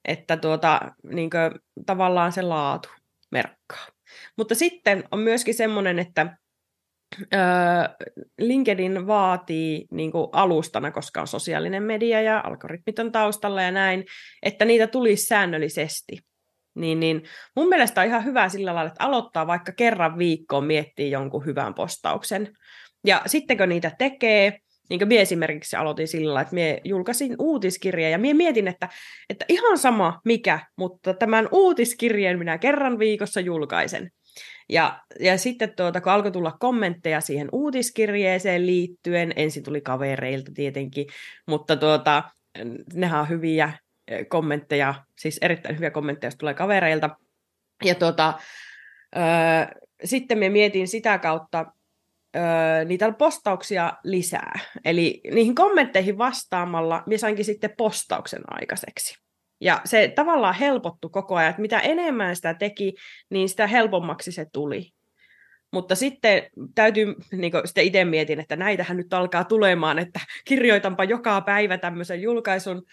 että 0.06 0.38
tuota, 0.38 0.82
niin 1.04 1.30
kuin, 1.30 1.60
tavallaan 1.86 2.32
se 2.32 2.42
laatu 2.42 2.90
merkkaa. 3.32 3.88
Mutta 4.38 4.56
sitten 4.56 5.04
on 5.12 5.20
myöskin 5.20 5.54
semmoinen, 5.54 6.00
että 6.00 6.38
LinkedIn 8.40 9.08
vaatii 9.08 9.86
niin 9.92 10.12
kuin 10.12 10.28
alustana, 10.32 10.92
koska 10.92 11.22
on 11.22 11.28
sosiaalinen 11.28 11.84
media 11.84 12.22
ja 12.22 12.42
algoritmit 12.46 13.00
on 13.00 13.12
taustalla 13.12 13.62
ja 13.62 13.72
näin, 13.72 14.06
että 14.44 14.66
niitä 14.66 14.88
tulisi 14.88 15.26
säännöllisesti. 15.26 16.18
Niin, 16.76 17.00
niin 17.00 17.24
mun 17.56 17.70
mielestä 17.70 18.02
on 18.02 18.08
ihan 18.08 18.26
hyvä 18.26 18.50
sillä 18.50 18.76
lailla, 18.76 18.92
että 18.92 19.06
aloittaa 19.06 19.48
vaikka 19.48 19.72
kerran 19.72 20.18
viikkoon 20.18 20.66
miettiä 20.66 21.08
jonkun 21.08 21.46
hyvän 21.46 21.74
postauksen. 21.74 22.54
Ja 23.08 23.22
sitten 23.26 23.58
kun 23.58 23.70
niitä 23.70 23.92
tekee, 23.98 24.58
niin 24.90 25.00
kuin 25.00 25.08
minä 25.08 25.22
esimerkiksi 25.22 25.76
aloitin 25.76 26.08
sillä 26.08 26.42
että 26.42 26.54
minä 26.54 26.78
julkaisin 26.84 27.36
uutiskirja 27.40 28.10
ja 28.10 28.18
minä 28.18 28.34
mietin, 28.34 28.68
että, 28.68 28.90
että 29.30 29.46
ihan 29.50 29.78
sama 29.78 30.22
mikä, 30.26 30.60
mutta 30.78 31.14
tämän 31.14 31.50
uutiskirjeen 31.52 32.40
minä 32.40 32.58
kerran 32.58 33.00
viikossa 33.00 33.40
julkaisen. 33.40 34.12
Ja, 34.72 35.02
ja 35.20 35.38
sitten 35.38 35.74
tuota, 35.76 36.02
kun 36.02 36.12
alkoi 36.12 36.32
tulla 36.32 36.58
kommentteja 36.60 37.22
siihen 37.22 37.50
uutiskirjeeseen 37.52 38.66
liittyen, 38.66 39.34
ensin 39.36 39.64
tuli 39.64 39.82
kavereilta 39.82 40.52
tietenkin, 40.56 41.08
mutta 41.48 41.76
tuota, 41.76 42.24
nehän 42.94 43.20
on 43.20 43.30
hyviä 43.30 43.74
e, 44.08 44.26
kommentteja, 44.26 44.94
siis 45.20 45.38
erittäin 45.42 45.76
hyviä 45.76 45.92
kommentteja, 45.92 46.28
jos 46.28 46.36
tulee 46.36 46.54
kavereilta. 46.54 47.10
Ja 47.84 47.96
tuota, 47.96 48.40
ö, 49.16 49.20
sitten 50.04 50.38
me 50.38 50.50
mietin 50.50 50.88
sitä 50.88 51.18
kautta 51.18 51.66
ö, 52.36 52.40
niitä 52.86 53.12
postauksia 53.12 53.94
lisää. 54.04 54.60
Eli 54.86 55.22
niihin 55.34 55.56
kommentteihin 55.56 56.18
vastaamalla 56.18 57.04
me 57.06 57.18
sainkin 57.18 57.46
sitten 57.46 57.74
postauksen 57.78 58.42
aikaiseksi. 58.48 59.21
Ja 59.62 59.82
se 59.86 60.12
tavallaan 60.16 60.56
helpottu 60.56 61.10
koko 61.10 61.36
ajan, 61.36 61.50
että 61.50 61.62
mitä 61.62 61.80
enemmän 61.80 62.36
sitä 62.36 62.54
teki, 62.54 62.94
niin 63.30 63.50
sitä 63.50 63.68
helpommaksi 63.68 64.32
se 64.32 64.46
tuli. 64.54 64.92
Mutta 65.74 65.96
sitten 65.96 66.44
täytyy, 66.76 67.16
niin 67.32 67.52
kuin 67.52 67.68
sitten 67.68 67.84
itse 67.84 68.06
mietin, 68.06 68.40
että 68.40 68.56
näitähän 68.56 68.98
nyt 68.98 69.14
alkaa 69.14 69.44
tulemaan, 69.44 70.00
että 70.00 70.20
kirjoitanpa 70.46 71.04
joka 71.04 71.42
päivä 71.42 71.78
tämmöisen 71.78 72.22
julkaisun. 72.22 72.84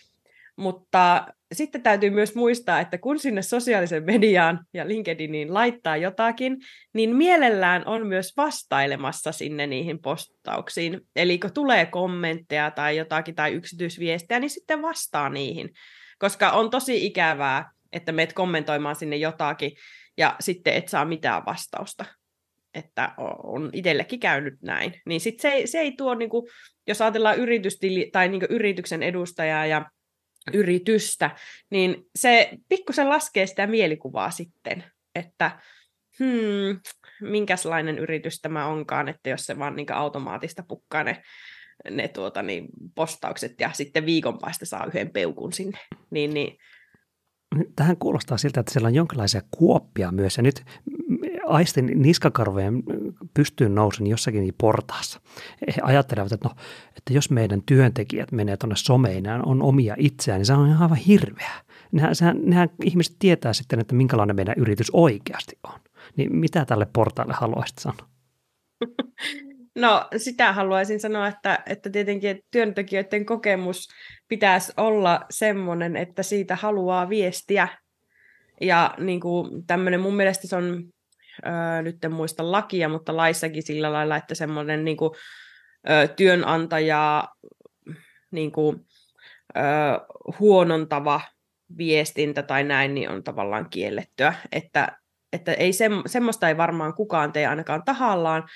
Mutta 0.56 1.26
sitten 1.52 1.82
täytyy 1.82 2.10
myös 2.10 2.34
muistaa, 2.34 2.80
että 2.80 2.98
kun 2.98 3.18
sinne 3.18 3.42
sosiaalisen 3.42 4.04
mediaan 4.04 4.64
ja 4.74 4.88
LinkedIniin 4.88 5.54
laittaa 5.54 5.96
jotakin, 5.96 6.56
niin 6.92 7.16
mielellään 7.16 7.86
on 7.86 8.06
myös 8.06 8.36
vastailemassa 8.36 9.32
sinne 9.32 9.66
niihin 9.66 9.98
postauksiin. 10.02 11.00
Eli 11.16 11.38
kun 11.38 11.52
tulee 11.52 11.86
kommentteja 11.86 12.70
tai 12.70 12.96
jotakin 12.96 13.34
tai 13.34 13.52
yksityisviestejä, 13.52 14.40
niin 14.40 14.50
sitten 14.50 14.82
vastaa 14.82 15.28
niihin 15.28 15.70
koska 16.18 16.50
on 16.50 16.70
tosi 16.70 17.06
ikävää, 17.06 17.70
että 17.92 18.12
meet 18.12 18.32
kommentoimaan 18.32 18.96
sinne 18.96 19.16
jotakin 19.16 19.72
ja 20.16 20.36
sitten 20.40 20.74
et 20.74 20.88
saa 20.88 21.04
mitään 21.04 21.46
vastausta. 21.46 22.04
Että 22.74 23.14
on 23.42 23.70
itsellekin 23.72 24.20
käynyt 24.20 24.54
näin. 24.62 24.94
Niin 25.06 25.20
sitten 25.20 25.52
se, 25.52 25.62
se 25.66 25.78
ei 25.78 25.92
tuo, 25.92 26.14
niin 26.14 26.30
kuin, 26.30 26.46
jos 26.86 27.02
ajatellaan 27.02 27.38
yritystili, 27.38 28.10
tai 28.12 28.28
niin 28.28 28.42
yrityksen 28.50 29.02
edustajaa 29.02 29.66
ja 29.66 29.90
yritystä, 30.52 31.30
niin 31.70 32.06
se 32.16 32.50
pikkusen 32.68 33.08
laskee 33.08 33.46
sitä 33.46 33.66
mielikuvaa 33.66 34.30
sitten, 34.30 34.84
että 35.14 35.60
hmm, 36.18 36.80
minkälainen 37.20 37.98
yritys 37.98 38.40
tämä 38.40 38.66
onkaan, 38.66 39.08
että 39.08 39.30
jos 39.30 39.46
se 39.46 39.58
vaan 39.58 39.76
niin 39.76 39.92
automaattista 39.92 40.62
pukkaa 40.68 41.04
ne, 41.04 41.22
ne 41.90 42.08
tuota, 42.08 42.42
niin, 42.42 42.68
postaukset 42.94 43.60
ja 43.60 43.70
sitten 43.72 44.06
viikon 44.06 44.38
päästä 44.38 44.64
saa 44.64 44.86
yhden 44.86 45.10
peukun 45.10 45.52
sinne, 45.52 45.78
niin, 46.10 46.34
niin 46.34 46.58
Tähän 47.76 47.96
kuulostaa 47.96 48.38
siltä, 48.38 48.60
että 48.60 48.72
siellä 48.72 48.86
on 48.86 48.94
jonkinlaisia 48.94 49.42
kuoppia 49.50 50.12
myös, 50.12 50.36
ja 50.36 50.42
nyt 50.42 50.64
aistin 51.46 51.90
niskakarvojen 51.94 52.82
pystyyn 53.34 53.74
nousin 53.74 54.06
jossakin 54.06 54.54
portaassa. 54.58 55.20
He 55.66 55.82
ajattelevat, 55.82 56.32
että, 56.32 56.48
no, 56.48 56.54
että 56.96 57.12
jos 57.12 57.30
meidän 57.30 57.62
työntekijät 57.66 58.32
menee 58.32 58.56
tuonne 58.56 58.76
someen 58.76 59.24
ja 59.24 59.40
on 59.46 59.62
omia 59.62 59.94
itseään, 59.98 60.38
niin 60.38 60.46
se 60.46 60.52
on 60.52 60.76
aivan 60.82 60.96
hirveä. 60.96 61.50
Nehän, 61.92 62.14
sehän, 62.14 62.40
nehän 62.42 62.68
ihmiset 62.84 63.16
tietää 63.18 63.52
sitten, 63.52 63.80
että 63.80 63.94
minkälainen 63.94 64.36
meidän 64.36 64.54
yritys 64.58 64.90
oikeasti 64.92 65.58
on. 65.62 65.80
Niin 66.16 66.36
mitä 66.36 66.64
tälle 66.64 66.86
portaalle 66.92 67.34
haluaisit 67.36 67.78
sanoa? 67.78 68.08
No 69.78 70.08
sitä 70.16 70.52
haluaisin 70.52 71.00
sanoa, 71.00 71.28
että, 71.28 71.62
että 71.66 71.90
tietenkin 71.90 72.30
että 72.30 72.46
työntekijöiden 72.50 73.26
kokemus 73.26 73.88
pitäisi 74.28 74.72
olla 74.76 75.20
semmoinen, 75.30 75.96
että 75.96 76.22
siitä 76.22 76.56
haluaa 76.56 77.08
viestiä. 77.08 77.68
Ja 78.60 78.94
niin 78.98 79.20
kuin 79.20 79.66
tämmöinen, 79.66 80.00
mun 80.00 80.16
mielestä 80.16 80.48
se 80.48 80.56
on, 80.56 80.84
öö, 81.46 81.82
nyt 81.82 82.04
en 82.04 82.12
muista 82.12 82.52
lakia, 82.52 82.88
mutta 82.88 83.16
laissakin 83.16 83.62
sillä 83.62 83.92
lailla, 83.92 84.16
että 84.16 84.34
semmoinen 84.34 84.84
niin 84.84 84.96
kuin, 84.96 85.10
öö, 85.90 86.08
työnantaja 86.08 87.24
niin 88.30 88.52
kuin, 88.52 88.86
öö, 89.56 89.64
huonontava 90.38 91.20
viestintä 91.76 92.42
tai 92.42 92.64
näin, 92.64 92.94
niin 92.94 93.10
on 93.10 93.24
tavallaan 93.24 93.70
kiellettyä. 93.70 94.34
Että, 94.52 94.98
että 95.32 95.52
ei 95.52 95.72
se, 95.72 95.90
semmoista 96.06 96.48
ei 96.48 96.56
varmaan 96.56 96.94
kukaan 96.94 97.32
tee 97.32 97.46
ainakaan 97.46 97.82
tahallaan, 97.84 98.48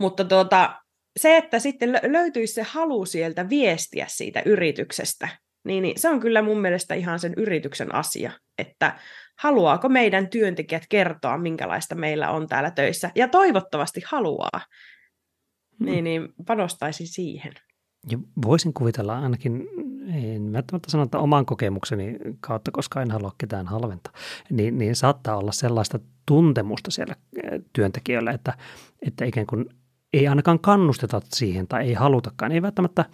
mutta 0.00 0.24
tuota, 0.24 0.82
se, 1.16 1.36
että 1.36 1.58
sitten 1.58 1.92
löytyisi 1.92 2.54
se 2.54 2.62
halu 2.62 3.06
sieltä 3.06 3.48
viestiä 3.48 4.06
siitä 4.08 4.42
yrityksestä, 4.46 5.28
niin, 5.64 5.82
niin 5.82 6.00
se 6.00 6.08
on 6.08 6.20
kyllä 6.20 6.42
mun 6.42 6.60
mielestä 6.60 6.94
ihan 6.94 7.18
sen 7.18 7.34
yrityksen 7.36 7.94
asia, 7.94 8.32
että 8.58 8.98
haluaako 9.38 9.88
meidän 9.88 10.28
työntekijät 10.28 10.86
kertoa, 10.88 11.38
minkälaista 11.38 11.94
meillä 11.94 12.30
on 12.30 12.46
täällä 12.46 12.70
töissä, 12.70 13.10
ja 13.14 13.28
toivottavasti 13.28 14.02
haluaa, 14.06 14.60
hmm. 15.78 15.86
niin, 15.86 16.04
niin 16.04 16.28
panostaisin 16.46 17.06
siihen. 17.06 17.52
Ja 18.10 18.18
voisin 18.46 18.72
kuvitella 18.72 19.18
ainakin, 19.18 19.68
en 20.14 20.52
välttämättä 20.52 20.90
sano, 20.90 21.02
että 21.02 21.18
oman 21.18 21.46
kokemukseni 21.46 22.18
kautta, 22.40 22.70
koska 22.70 23.02
en 23.02 23.10
halua 23.10 23.32
ketään 23.38 23.66
halventaa, 23.66 24.12
niin, 24.50 24.78
niin 24.78 24.96
saattaa 24.96 25.36
olla 25.36 25.52
sellaista 25.52 25.98
tuntemusta 26.26 26.90
siellä 26.90 27.16
työntekijöillä, 27.72 28.30
että, 28.30 28.54
että 29.06 29.24
ikään 29.24 29.46
kuin 29.46 29.66
ei 30.18 30.28
ainakaan 30.28 30.58
kannusteta 30.58 31.20
siihen 31.24 31.68
tai 31.68 31.84
ei 31.84 31.94
halutakaan, 31.94 32.52
ei 32.52 32.62
välttämättä 32.62 33.04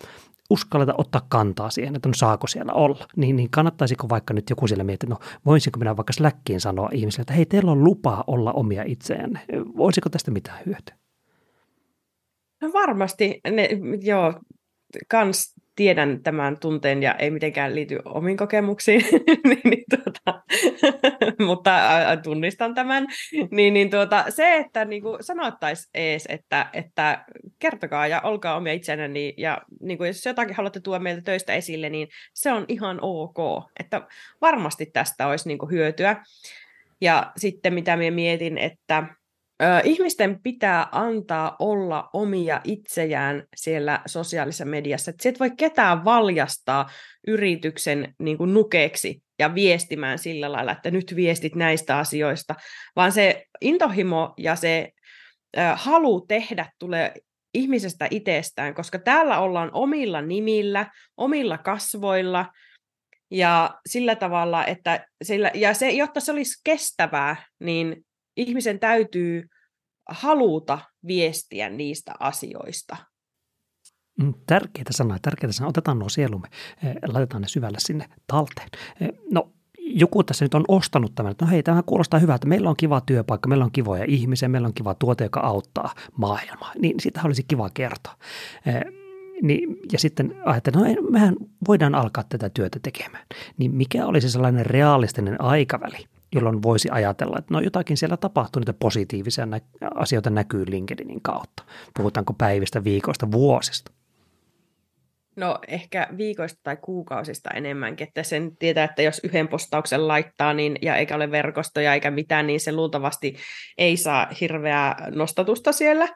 uskalleta 0.50 0.94
ottaa 0.98 1.26
kantaa 1.28 1.70
siihen, 1.70 1.96
että 1.96 2.08
no 2.08 2.14
saako 2.14 2.46
siellä 2.46 2.72
olla, 2.72 3.06
niin, 3.16 3.36
niin 3.36 3.50
kannattaisiko 3.50 4.08
vaikka 4.08 4.34
nyt 4.34 4.50
joku 4.50 4.66
siellä 4.66 4.84
miettiä, 4.84 5.10
no 5.10 5.18
voisinko 5.46 5.78
minä 5.78 5.96
vaikka 5.96 6.12
Slackiin 6.12 6.60
sanoa 6.60 6.88
ihmisille, 6.92 7.22
että 7.22 7.32
hei, 7.32 7.46
teillä 7.46 7.72
on 7.72 7.84
lupaa 7.84 8.24
olla 8.26 8.52
omia 8.52 8.82
itseänne, 8.86 9.40
voisiko 9.76 10.08
tästä 10.08 10.30
mitään 10.30 10.58
hyötyä? 10.66 10.96
No 12.62 12.72
varmasti, 12.72 13.40
ne, 13.50 13.68
joo, 14.00 14.34
kans 15.08 15.54
tiedän 15.76 16.22
tämän 16.22 16.58
tunteen 16.60 17.02
ja 17.02 17.14
ei 17.14 17.30
mitenkään 17.30 17.74
liity 17.74 17.98
omiin 18.04 18.36
kokemuksiin, 18.36 19.04
niin, 19.48 19.60
niin, 19.64 19.84
tuota, 19.90 20.42
mutta 21.46 21.70
tunnistan 22.22 22.74
tämän, 22.74 23.06
niin, 23.50 23.74
niin 23.74 23.90
tuota, 23.90 24.24
se, 24.28 24.56
että 24.56 24.84
niin 24.84 25.02
kuin 25.02 25.24
sanottaisiin 25.24 25.90
ees, 25.94 26.26
että, 26.28 26.66
että 26.72 27.24
kertokaa 27.58 28.06
ja 28.06 28.20
olkaa 28.20 28.56
omia 28.56 28.72
itsenä, 28.72 29.08
niin, 29.08 29.34
ja 29.36 29.58
niin 29.80 29.98
kuin 29.98 30.08
jos 30.08 30.26
jotakin 30.26 30.56
haluatte 30.56 30.80
tuoda 30.80 31.00
meiltä 31.02 31.22
töistä 31.22 31.54
esille, 31.54 31.90
niin 31.90 32.08
se 32.34 32.52
on 32.52 32.64
ihan 32.68 32.98
ok, 33.02 33.64
että 33.80 34.06
varmasti 34.40 34.86
tästä 34.86 35.26
olisi 35.26 35.48
niin 35.48 35.58
kuin 35.58 35.70
hyötyä. 35.70 36.16
Ja 37.00 37.32
sitten 37.36 37.74
mitä 37.74 37.96
minä 37.96 38.10
mietin, 38.10 38.58
että 38.58 39.04
ihmisten 39.84 40.42
pitää 40.42 40.88
antaa 40.92 41.56
olla 41.58 42.10
omia 42.12 42.60
itsejään 42.64 43.42
siellä 43.56 44.00
sosiaalisessa 44.06 44.64
mediassa. 44.64 45.10
Et 45.10 45.26
et 45.26 45.40
voi 45.40 45.50
ketään 45.50 46.04
valjastaa 46.04 46.90
yrityksen 47.26 48.14
niin 48.18 48.38
kuin 48.38 48.54
nukeeksi 48.54 49.22
ja 49.38 49.54
viestimään 49.54 50.18
sillä 50.18 50.52
lailla, 50.52 50.72
että 50.72 50.90
nyt 50.90 51.16
viestit 51.16 51.54
näistä 51.54 51.98
asioista, 51.98 52.54
vaan 52.96 53.12
se 53.12 53.44
intohimo 53.60 54.34
ja 54.38 54.56
se 54.56 54.88
ö, 55.56 55.60
halu 55.74 56.20
tehdä 56.20 56.70
tulee 56.78 57.14
ihmisestä 57.54 58.08
itsestään, 58.10 58.74
koska 58.74 58.98
täällä 58.98 59.38
ollaan 59.38 59.70
omilla 59.72 60.22
nimillä, 60.22 60.90
omilla 61.16 61.58
kasvoilla 61.58 62.46
ja 63.30 63.74
sillä 63.88 64.14
tavalla, 64.14 64.66
että 64.66 65.06
sillä, 65.22 65.50
ja 65.54 65.74
se, 65.74 65.90
jotta 65.90 66.20
se 66.20 66.32
olisi 66.32 66.60
kestävää, 66.64 67.36
niin 67.60 68.04
ihmisen 68.36 68.78
täytyy 68.78 69.48
haluta 70.08 70.78
viestiä 71.06 71.68
niistä 71.68 72.14
asioista. 72.20 72.96
Mm, 74.18 74.34
tärkeitä 74.46 74.92
sanoja, 74.92 75.18
tärkeitä 75.22 75.52
sanoja. 75.52 75.68
Otetaan 75.68 75.98
nuo 75.98 76.08
sielumme, 76.08 76.48
eh, 76.84 76.94
laitetaan 77.06 77.42
ne 77.42 77.48
syvälle 77.48 77.78
sinne 77.80 78.08
talteen. 78.26 78.68
Eh, 79.00 79.08
no, 79.30 79.52
joku 79.78 80.24
tässä 80.24 80.44
nyt 80.44 80.54
on 80.54 80.64
ostanut 80.68 81.14
tämän, 81.14 81.32
että 81.32 81.44
no 81.44 81.50
hei, 81.50 81.62
tämä 81.62 81.82
kuulostaa 81.82 82.20
hyvältä, 82.20 82.46
meillä 82.46 82.70
on 82.70 82.76
kiva 82.76 83.00
työpaikka, 83.00 83.48
meillä 83.48 83.64
on 83.64 83.72
kivoja 83.72 84.04
ihmisiä, 84.08 84.48
meillä 84.48 84.66
on 84.66 84.74
kiva 84.74 84.94
tuote, 84.94 85.24
joka 85.24 85.40
auttaa 85.40 85.94
maailmaa. 86.16 86.72
Niin 86.78 87.00
sitä 87.00 87.20
olisi 87.24 87.42
kiva 87.48 87.70
kertoa. 87.74 88.14
Eh, 88.66 89.02
niin, 89.42 89.76
ja 89.92 89.98
sitten 89.98 90.36
ajattelin, 90.44 90.96
no 90.96 91.10
mehän 91.10 91.36
voidaan 91.68 91.94
alkaa 91.94 92.24
tätä 92.28 92.50
työtä 92.50 92.78
tekemään. 92.82 93.26
Niin 93.58 93.74
mikä 93.74 94.06
olisi 94.06 94.30
sellainen 94.30 94.66
realistinen 94.66 95.40
aikaväli, 95.40 96.04
jolloin 96.34 96.62
voisi 96.62 96.88
ajatella, 96.90 97.38
että 97.38 97.54
no 97.54 97.60
jotakin 97.60 97.96
siellä 97.96 98.16
tapahtuu, 98.16 98.60
niitä 98.60 98.72
positiivisia 98.72 99.46
nä- 99.46 99.60
asioita 99.94 100.30
näkyy 100.30 100.64
LinkedInin 100.68 101.22
kautta. 101.22 101.62
Puhutaanko 101.96 102.32
päivistä, 102.32 102.84
viikoista, 102.84 103.30
vuosista? 103.30 103.92
No 105.36 105.58
ehkä 105.68 106.08
viikoista 106.16 106.60
tai 106.62 106.76
kuukausista 106.76 107.50
enemmänkin, 107.50 108.08
että 108.08 108.22
sen 108.22 108.56
tietää, 108.56 108.84
että 108.84 109.02
jos 109.02 109.20
yhden 109.24 109.48
postauksen 109.48 110.08
laittaa 110.08 110.52
niin, 110.54 110.78
ja 110.82 110.96
eikä 110.96 111.16
ole 111.16 111.30
verkostoja 111.30 111.94
eikä 111.94 112.10
mitään, 112.10 112.46
niin 112.46 112.60
se 112.60 112.72
luultavasti 112.72 113.36
ei 113.78 113.96
saa 113.96 114.26
hirveää 114.40 115.08
nostatusta 115.14 115.72
siellä. 115.72 116.08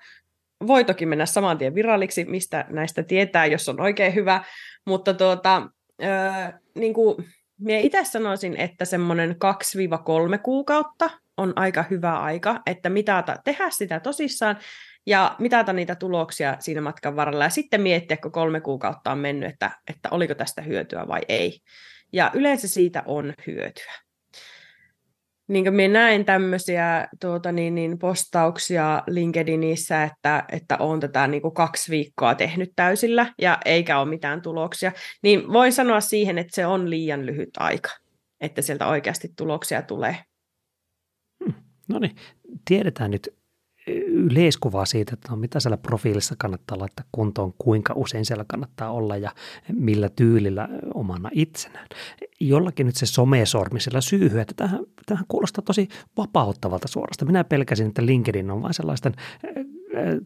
Voi 0.67 0.85
toki 0.85 1.07
mennä 1.07 1.27
saman 1.27 1.59
tien 1.59 1.75
viralliksi, 1.75 2.25
mistä 2.25 2.65
näistä 2.71 3.03
tietää, 3.03 3.47
jos 3.47 3.69
on 3.69 3.81
oikein 3.81 4.15
hyvä, 4.15 4.45
mutta 4.87 5.15
tuota, 5.15 5.69
öö, 6.03 6.53
niin 6.75 6.95
kuin 6.95 7.17
Mie 7.61 7.81
itse 7.81 8.05
sanoisin, 8.05 8.57
että 8.57 8.85
semmoinen 8.85 9.31
2-3 9.31 10.39
kuukautta 10.43 11.11
on 11.37 11.53
aika 11.57 11.85
hyvä 11.91 12.19
aika, 12.19 12.63
että 12.67 12.91
mitata, 12.91 13.37
tehdä 13.45 13.71
sitä 13.71 14.01
tosissaan 14.01 14.57
ja 15.07 15.37
mitata 15.39 15.73
niitä 15.73 15.95
tuloksia 15.95 16.57
siinä 16.61 16.81
matkan 16.81 17.17
varrella 17.17 17.45
ja 17.45 17.51
sitten 17.51 17.81
miettiä, 17.81 18.17
kun 18.17 18.33
kolme 18.33 18.61
kuukautta 18.61 19.13
on 19.13 19.19
mennyt, 19.19 19.51
että, 19.53 19.71
että 19.89 20.09
oliko 20.11 20.35
tästä 20.35 20.63
hyötyä 20.63 21.09
vai 21.09 21.21
ei. 21.29 21.61
Ja 22.13 22.31
yleensä 22.35 22.69
siitä 22.69 23.03
on 23.07 23.35
hyötyä 23.47 23.93
niin 25.49 25.75
minä 25.75 25.93
näen 26.01 26.25
tämmöisiä 26.25 27.09
tuota, 27.21 27.53
niin, 27.53 27.75
niin 27.75 27.99
postauksia 27.99 29.03
LinkedInissä, 29.07 30.05
että, 30.05 30.45
että 30.53 30.77
olen 30.79 31.01
tätä 31.01 31.27
niin 31.27 31.43
kuin 31.43 31.55
kaksi 31.55 31.91
viikkoa 31.91 32.35
tehnyt 32.35 32.73
täysillä 32.77 33.35
ja 33.41 33.59
eikä 33.65 33.99
ole 33.99 34.09
mitään 34.09 34.43
tuloksia, 34.43 34.93
niin 35.23 35.53
voin 35.53 35.73
sanoa 35.73 36.01
siihen, 36.01 36.39
että 36.39 36.55
se 36.55 36.67
on 36.67 36.91
liian 36.91 37.27
lyhyt 37.27 37.51
aika, 37.59 37.91
että 38.41 38.63
sieltä 38.63 38.87
oikeasti 38.87 39.29
tuloksia 39.37 39.83
tulee. 39.83 40.17
Hmm. 41.45 41.55
No 41.89 41.99
niin, 41.99 42.17
tiedetään 42.69 43.11
nyt 43.11 43.36
yleiskuvaa 44.07 44.85
siitä, 44.85 45.13
että 45.15 45.31
no, 45.31 45.37
mitä 45.37 45.61
siellä 45.61 45.77
profiilissa 45.77 46.35
kannattaa 46.39 46.79
laittaa 46.79 47.05
kuntoon, 47.13 47.55
kuinka 47.59 47.93
usein 47.97 48.25
siellä 48.25 48.45
kannattaa 48.49 48.91
olla 48.91 49.17
ja 49.17 49.33
millä 49.73 50.09
tyylillä 50.09 50.69
omana 50.95 51.31
itsenään. 51.33 51.87
Jollakin 52.41 52.87
nyt 52.87 52.97
se 52.97 53.07
somesormi 53.07 53.81
siellä 53.81 54.01
syyhyy, 54.01 54.41
että 54.41 54.55
tähän, 54.57 54.81
tähän 55.07 55.25
kuulostaa 55.29 55.63
tosi 55.63 55.89
vapauttavalta 56.17 56.89
suorasta. 56.89 57.25
Minä 57.25 57.45
pelkäsin, 57.45 57.89
että 57.89 58.07
LinkedIn 58.07 58.51
on 58.51 58.63
vain 58.63 58.75
sellaisten 58.75 59.15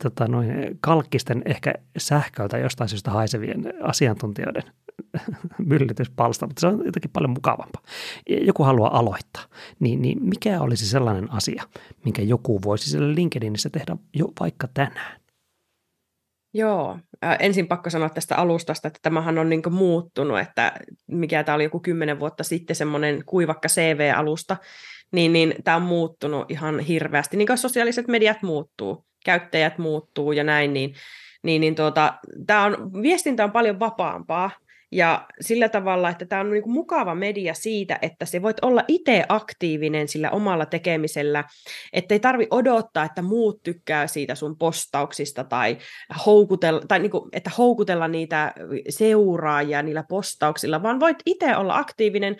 tota, 0.02 0.28
noin, 0.28 0.78
kalkkisten 0.80 1.42
ehkä 1.44 1.74
sähköltä 1.98 2.58
jostain 2.58 2.88
syystä 2.88 3.10
haisevien 3.10 3.74
asiantuntijoiden 3.82 4.62
myllytyspalsta, 5.66 6.46
mutta 6.46 6.60
se 6.60 6.66
on 6.66 6.82
jotenkin 6.84 7.10
paljon 7.10 7.30
mukavampaa. 7.30 7.82
Joku 8.28 8.62
haluaa 8.62 8.98
aloittaa, 8.98 9.42
niin, 9.80 10.02
niin 10.02 10.22
mikä 10.22 10.60
olisi 10.60 10.86
sellainen 10.86 11.32
asia, 11.32 11.62
minkä 12.04 12.22
joku 12.22 12.62
voisi 12.64 12.90
siellä 12.90 13.14
LinkedInissä 13.14 13.70
tehdä 13.70 13.96
jo 14.14 14.26
vaikka 14.40 14.68
tänään? 14.74 15.20
Joo, 16.54 16.98
ensin 17.40 17.68
pakko 17.68 17.90
sanoa 17.90 18.08
tästä 18.08 18.36
alustasta, 18.36 18.88
että 18.88 18.98
tämähän 19.02 19.38
on 19.38 19.48
niin 19.48 19.62
muuttunut, 19.70 20.38
että 20.38 20.72
mikä 21.06 21.44
tämä 21.44 21.54
oli 21.54 21.64
joku 21.64 21.80
kymmenen 21.80 22.20
vuotta 22.20 22.44
sitten 22.44 22.76
semmoinen 22.76 23.22
kuivakka 23.26 23.68
CV-alusta, 23.68 24.56
niin, 25.12 25.32
niin 25.32 25.54
tämä 25.64 25.76
on 25.76 25.82
muuttunut 25.82 26.50
ihan 26.50 26.78
hirveästi, 26.78 27.36
niin 27.36 27.46
kuin 27.46 27.58
sosiaaliset 27.58 28.08
mediat 28.08 28.42
muuttuu, 28.42 29.04
käyttäjät 29.24 29.78
muuttuu 29.78 30.32
ja 30.32 30.44
näin, 30.44 30.72
niin, 30.72 30.94
niin, 31.42 31.60
niin 31.60 31.74
tuota, 31.74 32.14
tämä 32.46 32.64
on, 32.64 32.92
viestintä 33.02 33.44
on 33.44 33.52
paljon 33.52 33.80
vapaampaa, 33.80 34.50
ja 34.92 35.26
sillä 35.40 35.68
tavalla, 35.68 36.10
että 36.10 36.24
tämä 36.24 36.40
on 36.40 36.50
niin 36.50 36.70
mukava 36.70 37.14
media 37.14 37.54
siitä, 37.54 37.98
että 38.02 38.24
se 38.24 38.42
voit 38.42 38.56
olla 38.62 38.84
itse 38.88 39.24
aktiivinen 39.28 40.08
sillä 40.08 40.30
omalla 40.30 40.66
tekemisellä, 40.66 41.44
että 41.92 42.14
ei 42.14 42.20
tarvi 42.20 42.46
odottaa, 42.50 43.04
että 43.04 43.22
muut 43.22 43.62
tykkää 43.62 44.06
siitä 44.06 44.34
sun 44.34 44.58
postauksista 44.58 45.44
tai 45.44 45.78
houkutella, 46.26 46.80
tai 46.88 46.98
niin 46.98 47.10
kuin, 47.10 47.28
että 47.32 47.50
houkutella 47.58 48.08
niitä 48.08 48.52
seuraajia 48.88 49.82
niillä 49.82 50.04
postauksilla, 50.08 50.82
vaan 50.82 51.00
voit 51.00 51.18
itse 51.26 51.56
olla 51.56 51.78
aktiivinen, 51.78 52.36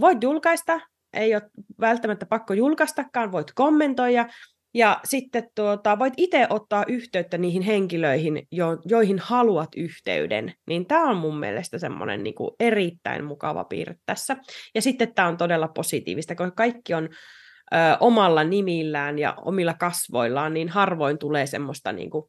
voit 0.00 0.22
julkaista, 0.22 0.80
ei 1.14 1.34
ole 1.34 1.42
välttämättä 1.80 2.26
pakko 2.26 2.54
julkaistakaan, 2.54 3.32
voit 3.32 3.52
kommentoida, 3.54 4.26
ja 4.74 5.00
sitten 5.04 5.48
tuota, 5.54 5.98
voit 5.98 6.14
itse 6.16 6.46
ottaa 6.50 6.84
yhteyttä 6.88 7.38
niihin 7.38 7.62
henkilöihin, 7.62 8.46
jo, 8.52 8.66
joihin 8.84 9.18
haluat 9.18 9.68
yhteyden. 9.76 10.52
Niin 10.66 10.86
tämä 10.86 11.10
on 11.10 11.16
mun 11.16 11.38
mielestä 11.38 11.78
semmoinen 11.78 12.22
niin 12.22 12.34
erittäin 12.60 13.24
mukava 13.24 13.64
piirre 13.64 13.94
tässä. 14.06 14.36
Ja 14.74 14.82
sitten 14.82 15.14
tämä 15.14 15.28
on 15.28 15.36
todella 15.36 15.68
positiivista, 15.68 16.34
koska 16.34 16.54
kaikki 16.54 16.94
on 16.94 17.08
ö, 17.74 17.76
omalla 18.00 18.44
nimillään 18.44 19.18
ja 19.18 19.34
omilla 19.44 19.74
kasvoillaan, 19.74 20.54
niin 20.54 20.68
harvoin 20.68 21.18
tulee 21.18 21.46
semmoista 21.46 21.92
niin 21.92 22.10
kuin, 22.10 22.24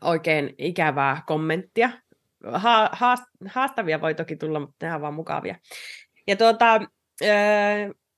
oikein 0.00 0.54
ikävää 0.58 1.22
kommenttia. 1.26 1.90
Ha, 2.52 2.90
haast, 2.92 3.22
haastavia 3.48 4.00
voi 4.00 4.14
toki 4.14 4.36
tulla, 4.36 4.60
mutta 4.60 4.94
on 4.94 5.00
vaan 5.00 5.14
mukavia. 5.14 5.56
Ja 6.26 6.36
tuota, 6.36 6.80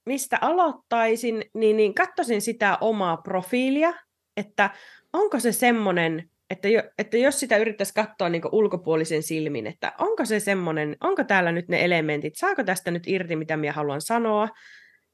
mistä 0.07 0.39
aloittaisin, 0.41 1.45
niin, 1.55 1.77
niin 1.77 1.95
katsoisin 1.95 2.43
sitä 2.43 2.79
omaa 2.81 3.17
profiilia, 3.17 3.95
että 4.37 4.71
onko 5.13 5.41
se 5.41 5.53
semmoinen, 5.53 6.31
että, 6.51 6.69
jo, 6.69 6.83
että 6.99 7.17
jos 7.17 7.41
sitä 7.41 7.57
yrittäisi 7.57 7.95
katsoa 7.95 8.29
niin 8.29 8.43
ulkopuolisen 8.53 9.23
silmin, 9.23 9.67
että 9.67 9.93
onko 9.99 10.25
se 10.25 10.41
semmoinen, 10.41 10.97
onko 11.01 11.25
täällä 11.25 11.53
nyt 11.53 11.69
ne 11.69 11.85
elementit, 11.85 12.37
saako 12.37 12.65
tästä 12.65 12.91
nyt 12.91 13.03
irti, 13.07 13.37
mitä 13.37 13.57
minä 13.57 13.73
haluan 13.73 14.01
sanoa, 14.01 14.49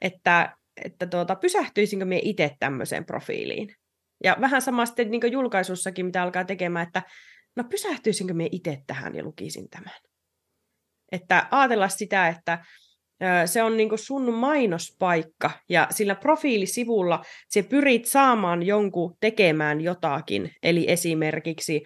että, 0.01 0.57
että 0.85 1.07
tuota, 1.07 1.37
pysähtyisinkö 1.37 2.05
minä 2.05 2.21
itse 2.25 2.57
tämmöiseen 2.59 3.05
profiiliin. 3.05 3.75
Ja 4.25 4.37
vähän 4.41 4.63
sama 4.63 4.87
sitten 4.87 5.11
niin 5.11 5.33
julkaisussakin, 5.33 6.07
mitä 6.07 6.23
alkaa 6.23 6.45
tekemään, 6.45 6.87
että 6.87 7.03
no 7.57 7.65
pysähtyisinkö 7.65 8.35
minä 8.35 8.49
itse 8.53 8.83
tähän 8.87 9.15
ja 9.15 9.25
lukisin 9.25 9.71
tämän. 9.71 9.95
Että 11.13 11.47
ajatella 11.51 11.89
sitä, 11.89 12.29
että 12.29 12.59
se 13.47 13.63
on 13.63 13.77
niin 13.77 13.99
sun 13.99 14.35
mainospaikka 14.35 15.51
ja 15.69 15.87
sillä 15.91 16.15
profiilisivulla 16.15 17.25
se 17.49 17.63
pyrit 17.63 18.05
saamaan 18.05 18.63
jonkun 18.63 19.17
tekemään 19.21 19.81
jotakin, 19.81 20.51
eli 20.63 20.85
esimerkiksi 20.89 21.83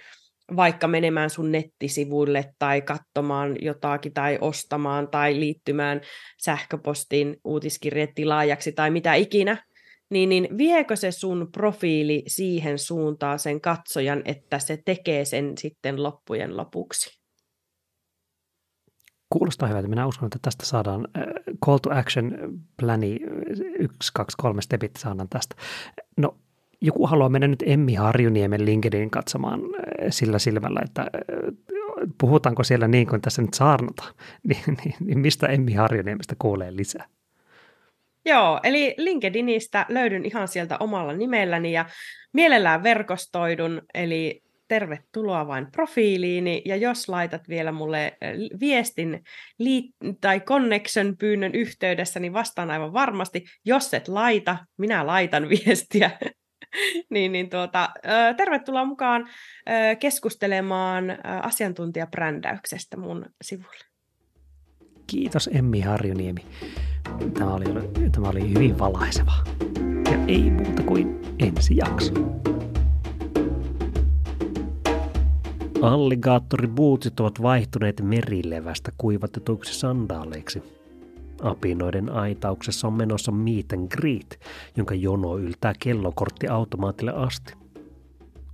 vaikka 0.57 0.89
menemään 0.89 1.31
sun 1.31 1.53
nettisivuille 1.53 2.45
tai 2.59 2.83
katsomaan 2.83 3.57
jotakin 3.61 4.13
tai 4.13 4.39
ostamaan 4.41 5.09
tai 5.09 5.41
liittymään 5.41 6.01
sähköpostiin 6.43 7.37
uutiskirjetilaajaksi 7.45 8.73
tai 8.73 8.91
mitä 8.91 9.15
ikinä, 9.15 9.65
niin, 10.11 10.29
niin 10.29 10.59
viekö 10.59 10.97
se 10.97 11.11
sun 11.11 11.49
profiili 11.53 12.23
siihen 12.27 12.79
suuntaan 12.79 13.39
sen 13.39 13.61
katsojan, 13.61 14.23
että 14.25 14.59
se 14.59 14.79
tekee 14.85 15.25
sen 15.25 15.59
sitten 15.59 16.03
loppujen 16.03 16.57
lopuksi? 16.57 17.22
Kuulostaa 19.33 19.69
hyvältä. 19.69 19.89
Minä 19.89 20.07
uskon, 20.07 20.27
että 20.27 20.39
tästä 20.43 20.67
saadaan 20.67 21.09
äh, 21.17 21.25
call 21.65 21.79
to 21.79 21.91
action 21.91 22.33
plani, 22.81 23.21
yksi, 23.79 24.11
kaksi, 24.15 24.37
kolme 24.37 24.63
stepit 24.63 24.91
saadaan 24.99 25.29
tästä. 25.29 25.57
No, 26.17 26.37
joku 26.81 27.07
haluaa 27.07 27.29
mennä 27.29 27.49
nyt 27.49 27.63
Emmi 27.67 27.95
Harjuniemen 27.95 28.65
LinkedIn 28.65 29.11
katsomaan 29.11 29.61
äh, 29.61 30.07
sillä 30.11 30.39
silmällä, 30.39 30.81
että 30.85 31.03
äh, 31.03 31.09
puhutaanko 32.21 32.65
siellä 32.65 32.89
niin 32.89 33.07
kuin 33.07 33.21
tässä 33.21 33.43
nyt 33.43 33.55
saarnata, 33.55 34.03
niin, 34.49 34.79
niin, 34.85 34.95
niin 35.01 35.19
mistä 35.19 35.47
Emmi 35.47 35.73
Harjuniemestä 35.73 36.35
kuulee 36.39 36.77
lisää? 36.77 37.07
Joo, 38.25 38.61
eli 38.63 38.95
LinkedInistä 38.99 39.87
löydyn 39.89 40.27
ihan 40.27 40.49
sieltä 40.49 40.77
omalla 40.81 41.13
nimelläni 41.13 41.73
ja 41.73 41.85
mielellään 42.33 42.83
verkostoidun, 42.83 43.83
eli 43.95 44.43
tervetuloa 44.73 45.47
vain 45.47 45.67
profiiliini, 45.73 46.63
ja 46.65 46.77
jos 46.77 47.09
laitat 47.09 47.49
vielä 47.49 47.73
mulle 47.73 48.17
viestin 48.61 49.25
liit- 49.63 50.15
tai 50.21 50.41
connection 50.41 51.17
pyynnön 51.17 51.55
yhteydessä, 51.55 52.21
niin 52.21 52.33
vastaan 52.33 52.71
aivan 52.71 52.93
varmasti. 52.93 53.45
Jos 53.65 53.95
et 53.95 54.09
laita, 54.09 54.57
minä 54.79 55.07
laitan 55.07 55.49
viestiä. 55.53 56.11
niin, 57.11 57.33
niin 57.33 57.51
tuota, 57.51 57.89
tervetuloa 58.37 58.85
mukaan 58.85 59.29
keskustelemaan 59.99 61.05
asiantuntijabrändäyksestä 61.43 62.97
mun 62.97 63.27
sivulle. 63.45 63.85
Kiitos 65.07 65.51
Emmi 65.53 65.81
Harjuniemi. 65.81 66.47
Tämä 67.39 67.55
oli, 67.55 67.65
tämä 68.13 68.29
oli 68.29 68.55
hyvin 68.55 68.79
valaiseva. 68.79 69.33
Ja 70.11 70.19
ei 70.29 70.51
muuta 70.51 70.83
kuin 70.83 71.21
ensi 71.39 71.77
jakso. 71.77 72.13
Alligaattoribuutsit 75.83 77.21
ovat 77.21 77.43
vaihtuneet 77.43 78.01
merilevästä 78.01 78.93
kuivatetuiksi 78.99 79.75
sandaaleiksi. 79.75 80.63
Apinoiden 81.43 82.11
aitauksessa 82.13 82.87
on 82.87 82.93
menossa 82.93 83.33
meet 83.33 83.73
and 83.73 83.89
greet, 83.89 84.41
jonka 84.77 84.95
jono 84.95 85.39
yltää 85.39 85.73
kellokorttiautomaatille 85.79 87.13
asti. 87.13 87.55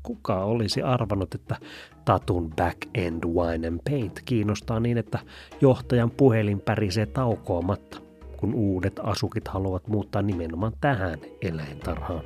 Kuka 0.03 0.45
olisi 0.45 0.83
arvannut, 0.83 1.35
että 1.35 1.57
Tatun 2.05 2.51
Back 2.57 2.79
End 2.95 3.25
Wine 3.25 3.69
and 3.69 3.81
Paint 3.91 4.23
kiinnostaa 4.25 4.81
niin, 4.81 4.99
että 4.99 5.19
johtajan 5.61 6.11
puhelin 6.11 6.61
pärisee 6.61 7.07
taukoamatta, 7.07 8.01
kun 8.37 8.55
uudet 8.55 9.01
asukit 9.03 9.49
haluavat 9.49 9.89
muuttaa 9.89 10.23
nimenomaan 10.23 10.73
tähän 10.81 11.19
eläintarhaan. 11.43 12.25